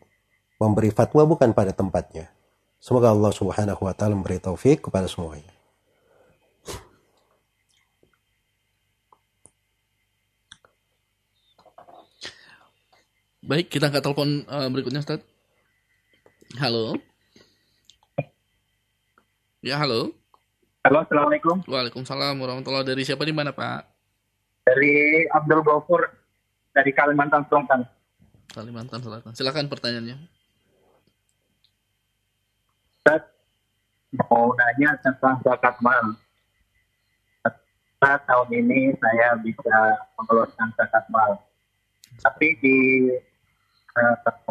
[0.61, 2.29] memberi fatwa bukan pada tempatnya.
[2.77, 5.55] Semoga Allah Subhanahu wa taala memberi taufik kepada semuanya.
[13.47, 15.22] Baik, kita angkat telepon uh, berikutnya, Ustaz.
[16.59, 16.99] Halo.
[19.62, 20.11] Ya, halo.
[20.82, 21.62] Halo, Assalamualaikum.
[21.62, 23.86] Waalaikumsalam warahmatullahi Dari siapa di mana, Pak?
[24.66, 26.11] Dari Abdul Gofur,
[26.74, 27.86] dari Kalimantan Selatan.
[28.51, 29.30] Kalimantan Selatan.
[29.30, 30.18] Silakan pertanyaannya.
[32.99, 33.30] Ustaz,
[34.26, 36.18] mau nanya tentang zakat mal.
[38.03, 41.38] Tahun ini saya bisa mengeluarkan zakat mal.
[42.18, 42.78] Tapi di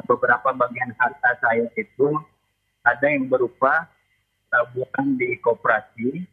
[0.05, 2.09] beberapa bagian harta saya itu
[2.81, 3.89] ada yang berupa
[4.49, 6.25] tabungan di koperasi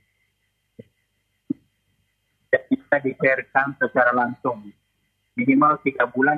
[2.52, 4.68] dan bisa dicairkan secara langsung.
[5.32, 6.36] Minimal tiga bulan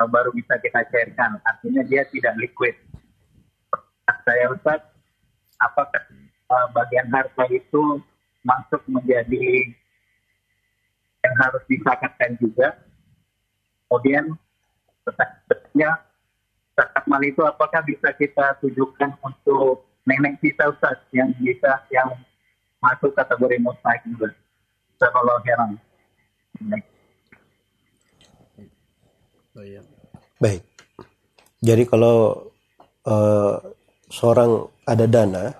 [0.00, 2.76] uh, baru bisa kita cairkan artinya dia tidak liquid.
[4.24, 4.80] Saya Ustaz
[5.60, 6.04] apakah
[6.48, 8.00] uh, bagian harta itu
[8.44, 9.72] masuk menjadi
[11.24, 12.72] yang harus disakatkan juga?
[13.88, 14.36] Kemudian
[15.48, 15.98] Betulnya
[16.78, 22.14] zakat mal itu apakah bisa kita tujukan untuk nenek kita Ustaz yang bisa yang
[22.78, 24.30] masuk kategori mustahik juga.
[24.98, 25.70] Kalau heran.
[30.38, 30.62] Baik.
[31.58, 32.46] Jadi kalau
[33.06, 33.58] uh,
[34.06, 35.50] seorang ada dana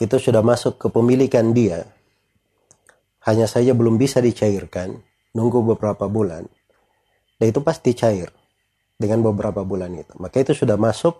[0.00, 1.84] itu sudah masuk ke pemilikan dia,
[3.28, 4.96] hanya saja belum bisa dicairkan,
[5.36, 6.48] nunggu beberapa bulan,
[7.36, 8.32] dan itu pasti cair
[8.98, 10.14] dengan beberapa bulan itu.
[10.18, 11.18] Maka itu sudah masuk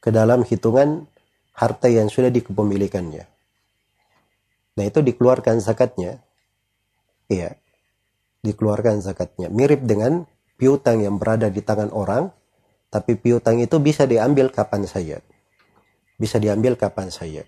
[0.00, 1.04] ke dalam hitungan
[1.52, 3.24] harta yang sudah dikepemilikannya.
[4.80, 6.24] Nah itu dikeluarkan zakatnya.
[7.28, 7.60] Iya.
[8.40, 9.52] Dikeluarkan zakatnya.
[9.52, 10.24] Mirip dengan
[10.56, 12.32] piutang yang berada di tangan orang.
[12.90, 15.22] Tapi piutang itu bisa diambil kapan saja.
[16.18, 17.46] Bisa diambil kapan saja.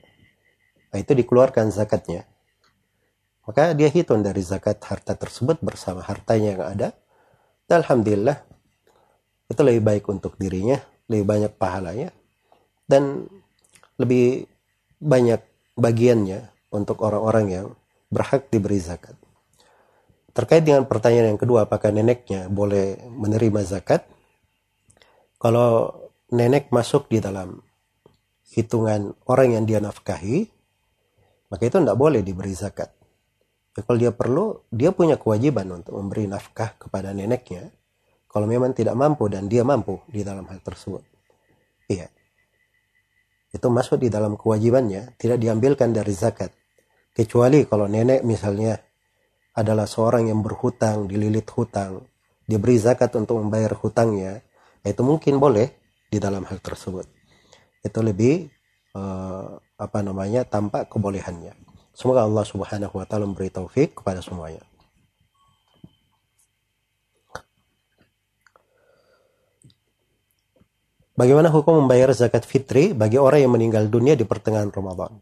[0.92, 2.28] Nah itu dikeluarkan zakatnya.
[3.42, 6.88] maka dia hitung dari zakat harta tersebut bersama hartanya yang ada
[7.66, 8.38] dan alhamdulillah
[9.52, 10.80] itu lebih baik untuk dirinya
[11.12, 12.10] lebih banyak pahalanya
[12.88, 13.28] dan
[14.00, 14.48] lebih
[14.96, 15.40] banyak
[15.76, 17.66] bagiannya untuk orang-orang yang
[18.08, 19.16] berhak diberi zakat.
[20.32, 24.08] Terkait dengan pertanyaan yang kedua, apakah neneknya boleh menerima zakat?
[25.36, 25.92] Kalau
[26.32, 27.60] nenek masuk di dalam
[28.56, 30.48] hitungan orang yang dia nafkahi,
[31.52, 32.88] maka itu tidak boleh diberi zakat.
[33.76, 37.72] Ya, kalau dia perlu, dia punya kewajiban untuk memberi nafkah kepada neneknya.
[38.32, 41.04] Kalau memang tidak mampu dan dia mampu di dalam hal tersebut.
[41.92, 42.08] Iya.
[43.52, 46.48] Itu masuk di dalam kewajibannya, tidak diambilkan dari zakat.
[47.12, 48.72] Kecuali kalau nenek misalnya
[49.52, 52.00] adalah seorang yang berhutang, dililit hutang,
[52.48, 54.40] diberi zakat untuk membayar hutangnya,
[54.80, 55.68] itu mungkin boleh
[56.08, 57.04] di dalam hal tersebut.
[57.84, 58.48] Itu lebih
[58.96, 61.52] uh, apa namanya tampak kebolehannya.
[61.92, 64.64] Semoga Allah Subhanahu wa taala memberi taufik kepada semuanya.
[71.12, 75.20] Bagaimana hukum membayar zakat fitri bagi orang yang meninggal dunia di pertengahan Ramadan?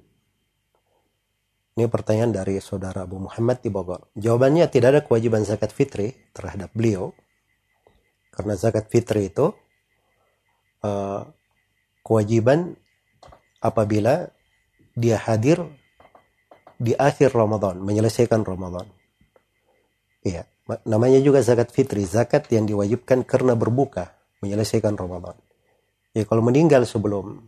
[1.74, 4.06] Ini pertanyaan dari saudara Abu Muhammad di Bogor.
[4.14, 7.10] Jawabannya tidak ada kewajiban zakat fitri terhadap beliau.
[8.30, 9.50] Karena zakat fitri itu
[10.86, 11.26] uh,
[12.06, 12.78] kewajiban
[13.58, 14.30] apabila
[14.94, 15.58] dia hadir
[16.78, 18.86] di akhir Ramadan, menyelesaikan Ramadan.
[20.22, 20.46] Iya,
[20.86, 25.34] namanya juga zakat fitri, zakat yang diwajibkan karena berbuka, menyelesaikan Ramadan.
[26.10, 27.38] Ya kalau meninggal sebelum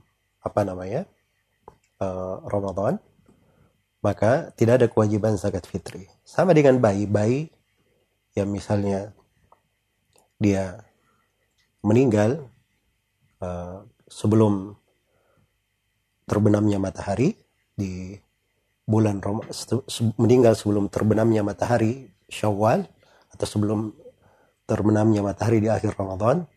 [0.42, 1.06] apa namanya
[1.98, 3.02] uh, Ramadan,
[4.02, 6.10] maka tidak ada kewajiban zakat fitri.
[6.22, 7.50] Sama dengan bayi, bayi
[8.34, 9.14] yang misalnya
[10.38, 10.82] dia
[11.82, 12.50] meninggal
[13.42, 14.74] uh, sebelum
[16.26, 17.34] terbenamnya matahari
[17.74, 18.14] di
[18.86, 19.42] bulan Rom
[20.18, 22.86] meninggal sebelum terbenamnya matahari Syawal
[23.34, 23.92] atau sebelum
[24.66, 26.48] terbenamnya matahari di akhir Ramadan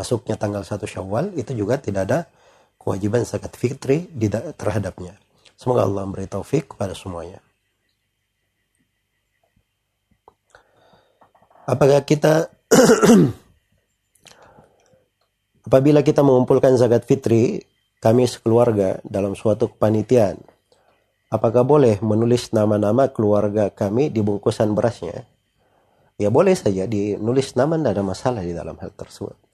[0.00, 2.18] masuknya tanggal 1 Syawal itu juga tidak ada
[2.80, 4.08] kewajiban zakat fitri
[4.56, 5.20] terhadapnya.
[5.60, 7.44] Semoga Allah memberi taufik kepada semuanya.
[11.68, 12.48] Apakah kita
[15.68, 17.68] apabila kita mengumpulkan zakat fitri
[18.00, 20.40] kami sekeluarga dalam suatu kepanitiaan,
[21.28, 25.28] apakah boleh menulis nama-nama keluarga kami di bungkusan berasnya?
[26.16, 29.49] Ya boleh saja dinulis nama tidak ada masalah di dalam hal tersebut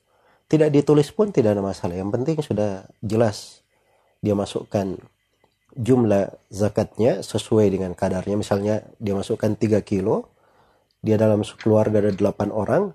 [0.46, 1.98] tidak ditulis pun tidak ada masalah.
[1.98, 2.70] Yang penting sudah
[3.02, 3.66] jelas
[4.22, 4.98] dia masukkan
[5.76, 8.38] jumlah zakatnya sesuai dengan kadarnya.
[8.38, 10.30] Misalnya dia masukkan 3 kilo
[11.04, 12.90] dia dalam keluarga ada 8 orang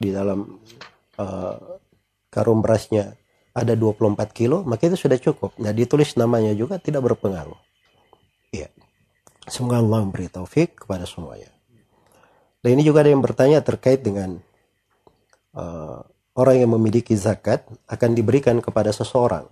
[0.00, 0.60] di dalam
[1.20, 1.56] uh,
[2.32, 3.18] karung berasnya
[3.52, 5.56] ada 24 kilo maka itu sudah cukup.
[5.58, 7.58] Nah ditulis namanya juga tidak berpengaruh.
[8.54, 8.70] Iya.
[9.50, 11.50] Semoga Allah memberi taufik kepada semuanya.
[12.60, 14.36] Dan ini juga ada yang bertanya terkait dengan
[15.56, 16.04] uh,
[16.40, 19.44] orang yang memiliki zakat akan diberikan kepada seseorang.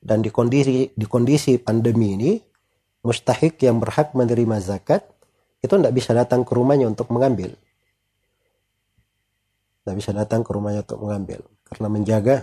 [0.00, 2.32] Dan di kondisi di kondisi pandemi ini,
[3.00, 5.00] mustahik yang berhak menerima zakat
[5.64, 7.56] itu tidak bisa datang ke rumahnya untuk mengambil.
[9.80, 12.36] Tidak bisa datang ke rumahnya untuk mengambil karena menjaga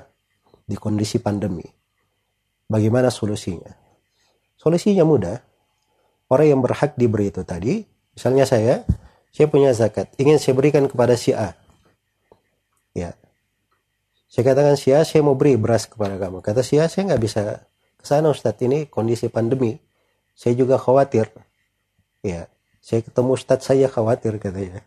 [0.66, 1.66] di kondisi pandemi.
[2.66, 3.74] Bagaimana solusinya?
[4.58, 5.38] Solusinya mudah.
[6.28, 8.84] Orang yang berhak diberi itu tadi, misalnya saya,
[9.32, 11.56] saya punya zakat, ingin saya berikan kepada si A
[12.98, 13.14] ya.
[14.28, 16.42] Saya katakan Sia saya mau beri beras kepada kamu.
[16.42, 17.42] Kata Sia saya nggak bisa
[17.96, 18.60] ke sana Ustadz.
[18.66, 19.78] Ini kondisi pandemi.
[20.36, 21.30] Saya juga khawatir.
[22.26, 22.50] Ya.
[22.84, 24.84] Saya ketemu Ustadz saya khawatir katanya.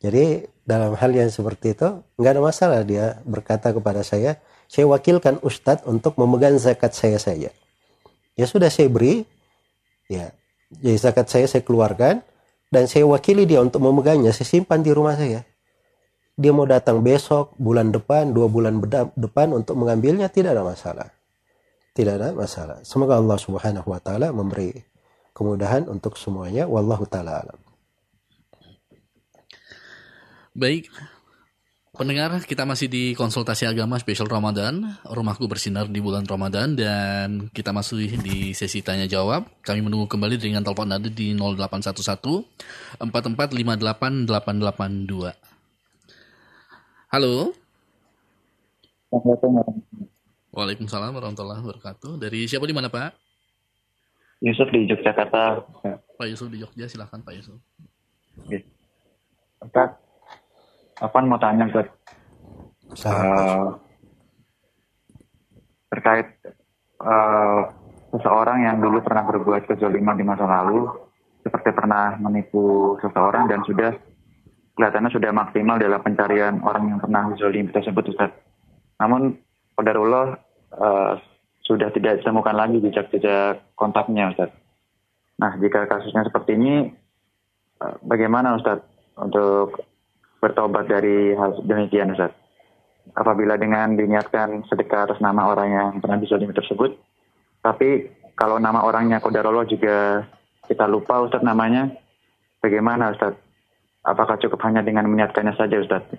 [0.00, 5.42] Jadi dalam hal yang seperti itu nggak ada masalah dia berkata kepada saya saya wakilkan
[5.44, 7.52] Ustadz untuk memegang zakat saya saja.
[8.38, 9.28] Ya sudah saya beri.
[10.08, 10.32] Ya.
[10.72, 12.24] Jadi zakat saya saya keluarkan
[12.72, 14.32] dan saya wakili dia untuk memegangnya.
[14.32, 15.44] Saya simpan di rumah saya
[16.38, 18.80] dia mau datang besok, bulan depan, dua bulan
[19.16, 21.08] depan untuk mengambilnya tidak ada masalah.
[21.90, 22.78] Tidak ada masalah.
[22.86, 24.72] Semoga Allah Subhanahu wa taala memberi
[25.34, 26.64] kemudahan untuk semuanya.
[26.70, 27.58] Wallahu taala alam.
[30.54, 30.90] Baik.
[31.90, 34.96] Pendengar, kita masih di konsultasi agama spesial Ramadan.
[35.04, 39.44] Rumahku bersinar di bulan Ramadan dan kita masih di sesi tanya jawab.
[39.60, 45.49] Kami menunggu kembali dengan telepon Anda di 0811 4458 882.
[47.10, 47.50] Halo.
[50.54, 52.22] Waalaikumsalam warahmatullahi wabarakatuh.
[52.22, 53.10] Dari siapa di mana Pak?
[54.38, 55.58] Yusuf di Yogyakarta.
[55.90, 57.58] Pak Yusuf di Jogja, silahkan Pak Yusuf.
[58.38, 58.62] Oke.
[59.58, 59.90] Pak,
[61.02, 61.82] apa mau tanya ke
[63.02, 63.74] uh,
[65.90, 66.30] terkait
[67.02, 67.74] uh,
[68.14, 70.86] seseorang yang dulu pernah berbuat kezaliman di masa lalu,
[71.42, 73.98] seperti pernah menipu seseorang dan sudah
[74.76, 78.30] kelihatannya sudah maksimal dalam pencarian orang yang pernah zolim tersebut Ustaz.
[79.00, 79.36] Namun
[79.76, 80.36] Qadarullah
[80.76, 81.12] uh,
[81.64, 84.50] sudah tidak ditemukan lagi jejak-jejak kontaknya Ustaz.
[85.40, 86.74] Nah jika kasusnya seperti ini
[87.80, 88.84] uh, bagaimana Ustaz
[89.16, 89.80] untuk
[90.40, 92.32] bertobat dari hal demikian Ustaz?
[93.16, 96.94] Apabila dengan diniatkan sedekah atas nama orang yang pernah dizalimi tersebut,
[97.64, 98.06] tapi
[98.38, 100.24] kalau nama orangnya Qadarullah juga
[100.70, 101.90] kita lupa Ustadz namanya,
[102.62, 103.49] bagaimana Ustadz?
[104.00, 106.16] Apakah cukup hanya dengan meniatkannya saja Ustadz?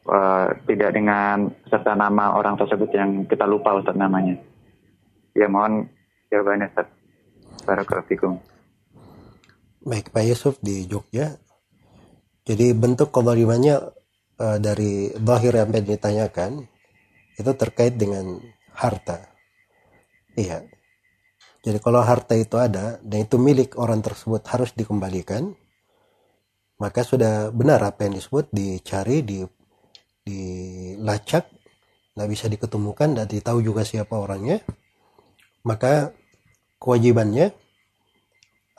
[0.00, 4.34] Uh, tidak dengan serta nama orang tersebut yang kita lupa Ustadz namanya.
[5.36, 5.86] Ya mohon
[6.32, 6.96] jawabannya Ustadz.
[7.66, 8.40] Barakallahu
[9.86, 11.38] Baik Pak Yusuf di Jogja.
[12.44, 13.94] Jadi bentuk kezalimannya
[14.40, 16.66] uh, dari zahir yang ditanyakan
[17.38, 18.42] itu terkait dengan
[18.74, 19.30] harta.
[20.34, 20.66] Iya,
[21.60, 25.52] jadi kalau harta itu ada dan itu milik orang tersebut harus dikembalikan,
[26.80, 29.44] maka sudah benar apa yang disebut dicari, di
[30.24, 31.46] dilacak,
[32.16, 34.64] nggak bisa diketemukan, dan ditahu juga siapa orangnya.
[35.62, 36.16] Maka
[36.80, 37.52] kewajibannya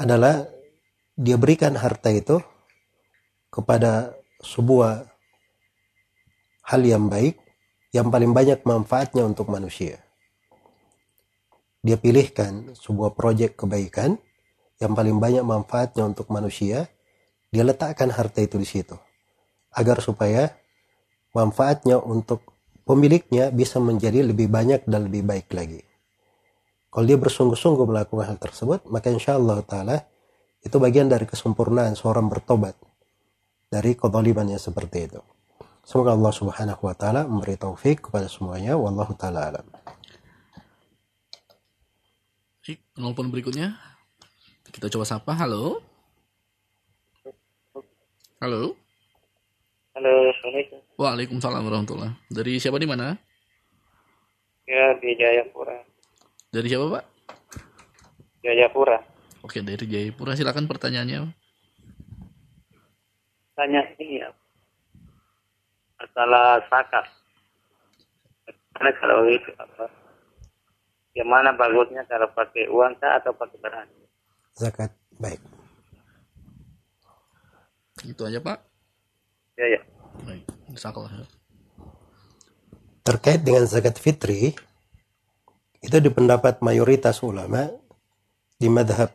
[0.02, 0.49] adalah
[1.14, 2.41] dia berikan harta itu
[3.54, 5.06] kepada sebuah
[6.66, 7.38] hal yang baik
[7.93, 10.02] yang paling banyak manfaatnya untuk manusia
[11.82, 14.22] dia pilihkan sebuah proyek kebaikan
[14.78, 16.89] yang paling banyak manfaatnya untuk manusia,
[17.52, 18.95] dia letakkan harta itu di situ.
[19.76, 20.56] Agar supaya
[21.36, 22.41] manfaatnya untuk
[22.88, 25.84] pemiliknya bisa menjadi lebih banyak dan lebih baik lagi.
[26.91, 29.95] Kalau dia bersungguh-sungguh melakukan hal tersebut, maka insya Allah Ta'ala
[30.62, 32.76] itu bagian dari kesempurnaan seorang bertobat
[33.72, 35.22] dari kezaliman yang seperti itu.
[35.82, 39.66] Semoga Allah Subhanahu wa taala memberi taufik kepada semuanya wallahu taala alam.
[42.62, 43.74] Baik, penelpon berikutnya.
[44.70, 45.34] Kita coba sapa.
[45.34, 45.91] Halo.
[48.42, 48.74] Halo.
[49.94, 50.82] Halo, Assalamualaikum.
[50.98, 53.14] Waalaikumsalam warahmatullahi Dari siapa di mana?
[54.66, 55.78] Ya, di Jayapura.
[56.50, 57.04] Dari siapa, Pak?
[58.42, 58.98] Jayapura.
[59.46, 60.34] Oke, dari Jayapura.
[60.34, 61.30] Silakan pertanyaannya.
[63.54, 64.34] Tanya ini ya.
[66.02, 67.06] Masalah sakat.
[68.74, 69.86] Karena kalau itu apa?
[71.14, 73.86] Gimana bagusnya kalau pakai uang kah atau pakai beras?
[74.58, 74.89] Zakat,
[75.22, 75.51] baik.
[78.06, 78.60] Itu aja Pak.
[79.58, 79.82] Ya ya.
[80.26, 81.28] Baik, Insyaallah.
[83.02, 84.54] Terkait dengan zakat fitri,
[85.82, 87.70] itu di pendapat mayoritas ulama
[88.62, 89.10] di madhab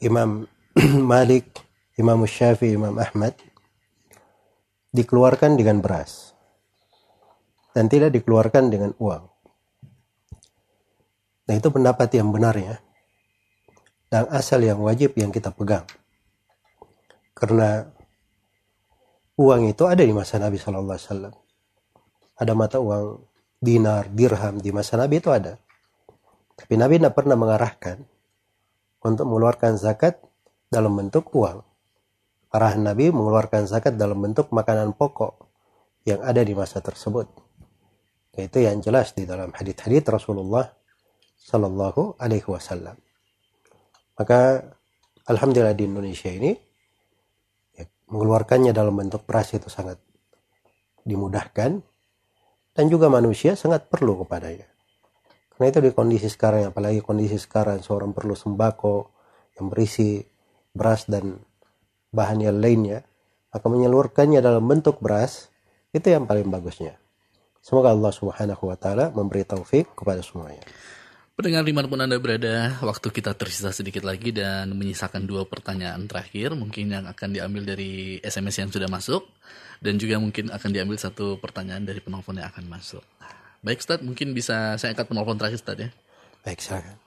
[0.00, 0.48] Imam
[1.12, 1.52] Malik,
[2.00, 3.36] Imam Syafi'i, Imam Ahmad
[4.96, 6.32] dikeluarkan dengan beras
[7.76, 9.28] dan tidak dikeluarkan dengan uang.
[11.48, 12.76] Nah itu pendapat yang benar ya.
[14.08, 15.84] Dan asal yang wajib yang kita pegang.
[17.38, 17.86] Karena
[19.38, 21.34] uang itu ada di masa Nabi Shallallahu Alaihi Wasallam.
[22.34, 23.22] Ada mata uang
[23.62, 25.54] dinar, dirham di masa Nabi itu ada.
[26.58, 28.02] Tapi Nabi tidak pernah mengarahkan
[29.06, 30.18] untuk mengeluarkan zakat
[30.66, 31.62] dalam bentuk uang.
[32.50, 35.38] Arahan Nabi mengeluarkan zakat dalam bentuk makanan pokok
[36.02, 37.30] yang ada di masa tersebut.
[38.34, 40.66] Itu yang jelas di dalam hadits-hadits Rasulullah
[41.38, 42.98] Sallallahu Alaihi Wasallam.
[44.18, 44.62] Maka
[45.30, 46.67] alhamdulillah di Indonesia ini
[48.08, 50.00] mengeluarkannya dalam bentuk beras itu sangat
[51.04, 51.80] dimudahkan
[52.76, 54.68] dan juga manusia sangat perlu kepadanya.
[55.52, 59.10] Karena itu di kondisi sekarang, apalagi kondisi sekarang seorang perlu sembako
[59.58, 60.22] yang berisi
[60.70, 61.34] beras dan
[62.14, 63.02] bahan yang lainnya,
[63.50, 65.50] maka menyalurkannya dalam bentuk beras
[65.90, 66.94] itu yang paling bagusnya.
[67.58, 70.62] Semoga Allah Subhanahu wa taala memberi taufik kepada semuanya.
[71.38, 76.02] Pendengar di mana pun Anda berada, waktu kita tersisa sedikit lagi dan menyisakan dua pertanyaan
[76.10, 79.22] terakhir, mungkin yang akan diambil dari SMS yang sudah masuk,
[79.78, 83.06] dan juga mungkin akan diambil satu pertanyaan dari penelpon yang akan masuk.
[83.62, 85.94] Baik Ustaz, mungkin bisa saya angkat penelpon terakhir Ustaz ya.
[86.42, 86.98] Baik, silakan.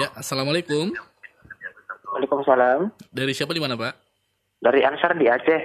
[0.00, 0.88] Ya, Assalamualaikum.
[2.16, 2.96] Waalaikumsalam.
[3.12, 3.92] Dari siapa di mana Pak?
[4.64, 5.62] Dari Ansar di Aceh.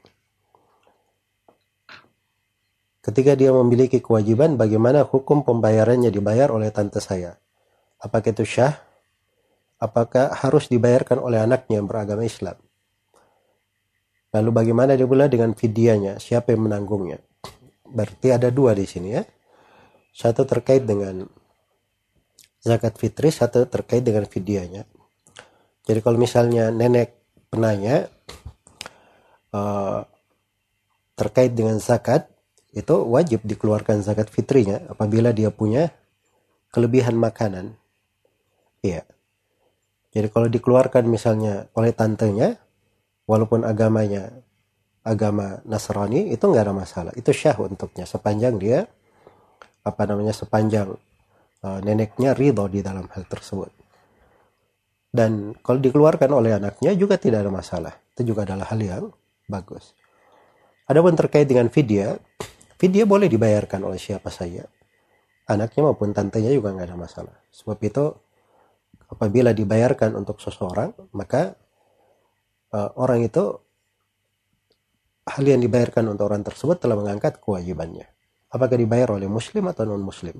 [3.03, 7.35] Ketika dia memiliki kewajiban, bagaimana hukum pembayarannya dibayar oleh tante saya?
[7.99, 8.77] Apakah itu syah?
[9.81, 12.55] Apakah harus dibayarkan oleh anaknya yang beragama Islam?
[14.31, 16.21] Lalu bagaimana dia pula dengan fidyanya?
[16.21, 17.19] Siapa yang menanggungnya?
[17.89, 19.25] Berarti ada dua di sini ya.
[20.13, 21.25] Satu terkait dengan
[22.61, 24.85] zakat fitri, satu terkait dengan fidyanya.
[25.85, 27.17] Jadi kalau misalnya nenek
[27.49, 28.05] penanya
[29.51, 30.05] uh,
[31.17, 32.29] terkait dengan zakat,
[32.71, 35.91] itu wajib dikeluarkan zakat fitrinya apabila dia punya
[36.71, 37.75] kelebihan makanan.
[38.79, 39.03] Iya.
[40.11, 42.55] Jadi kalau dikeluarkan misalnya oleh tantenya,
[43.27, 44.31] walaupun agamanya
[45.01, 47.11] agama Nasrani itu nggak ada masalah.
[47.17, 48.85] Itu syah untuknya sepanjang dia
[49.81, 50.93] apa namanya sepanjang
[51.61, 53.69] neneknya ridho di dalam hal tersebut.
[55.11, 57.93] Dan kalau dikeluarkan oleh anaknya juga tidak ada masalah.
[58.15, 59.05] Itu juga adalah hal yang
[59.45, 59.91] bagus.
[60.87, 62.15] Adapun terkait dengan vidya,
[62.79, 64.65] dia boleh dibayarkan oleh siapa saja.
[65.45, 67.35] Anaknya maupun tantenya juga nggak ada masalah.
[67.51, 68.15] Sebab itu
[69.11, 71.59] apabila dibayarkan untuk seseorang, maka
[72.71, 73.59] uh, orang itu
[75.27, 78.07] hal yang dibayarkan untuk orang tersebut telah mengangkat kewajibannya.
[78.51, 80.39] Apakah dibayar oleh muslim atau non muslim?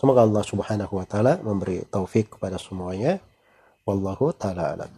[0.00, 3.20] Semoga Allah Subhanahu wa taala memberi taufik kepada semuanya.
[3.84, 4.88] Wallahu taala alam.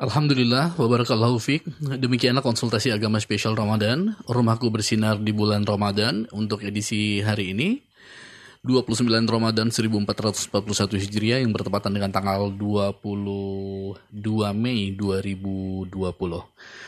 [0.00, 1.68] Alhamdulillah, wabarakallahu fiqh.
[2.00, 4.16] Demikianlah konsultasi agama spesial Ramadan.
[4.24, 7.84] Rumahku bersinar di bulan Ramadan untuk edisi hari ini.
[8.64, 10.48] 29 Ramadan 1441
[10.96, 14.00] Hijriah yang bertepatan dengan tanggal 22
[14.56, 15.92] Mei 2020.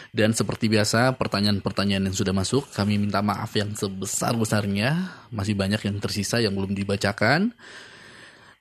[0.09, 5.20] Dan seperti biasa, pertanyaan-pertanyaan yang sudah masuk, kami minta maaf yang sebesar-besarnya.
[5.29, 7.53] Masih banyak yang tersisa yang belum dibacakan.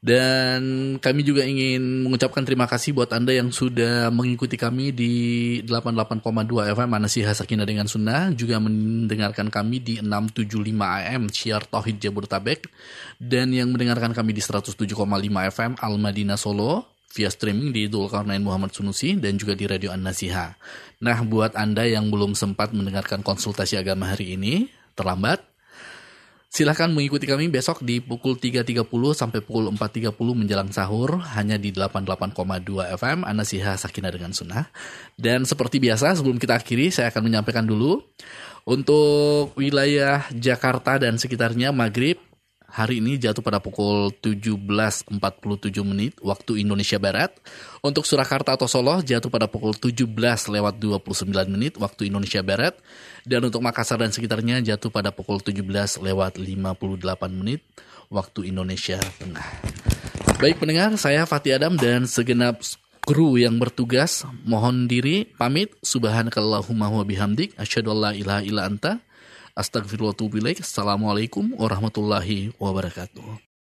[0.05, 0.61] Dan
[1.01, 5.13] kami juga ingin mengucapkan terima kasih buat Anda yang sudah mengikuti kami di
[5.65, 6.21] 88,2
[6.77, 8.29] FM Manasiha Sakinah dengan Sunnah.
[8.37, 10.61] Juga mendengarkan kami di 675
[11.09, 12.69] AM Syiar Tauhid Jabodetabek.
[13.17, 14.93] Dan yang mendengarkan kami di 107,5
[15.49, 20.53] FM Al Madinah Solo via streaming di Dulkarnain Muhammad Sunusi dan juga di Radio An-Nasiha.
[21.01, 25.54] Nah, buat Anda yang belum sempat mendengarkan konsultasi agama hari ini, terlambat,
[26.55, 32.95] Silahkan mengikuti kami besok di pukul 3.30 sampai pukul 4.30 menjelang sahur hanya di 88,2
[32.95, 34.71] FM Anasiha Sakinah dengan Sunnah.
[35.19, 37.99] Dan seperti biasa sebelum kita akhiri saya akan menyampaikan dulu
[38.63, 42.23] untuk wilayah Jakarta dan sekitarnya maghrib
[42.75, 45.07] hari ini jatuh pada pukul 17.47
[45.87, 47.31] menit waktu Indonesia Barat.
[47.79, 50.03] Untuk Surakarta atau Solo jatuh pada pukul 17
[50.51, 52.75] lewat 29 menit waktu Indonesia Barat.
[53.23, 55.63] Dan untuk Makassar dan sekitarnya jatuh pada pukul 17
[56.03, 56.99] lewat 58
[57.31, 57.63] menit
[58.11, 59.47] waktu Indonesia Tengah.
[60.43, 62.59] Baik pendengar, saya Fatih Adam dan segenap
[63.05, 69.04] kru yang bertugas mohon diri pamit subhanakallahumma wa bihamdik asyhadu ilaha illa anta
[69.55, 70.59] Astagfirullahaladzim.
[70.59, 73.54] Assalamualaikum warahmatullahi wabarakatuh.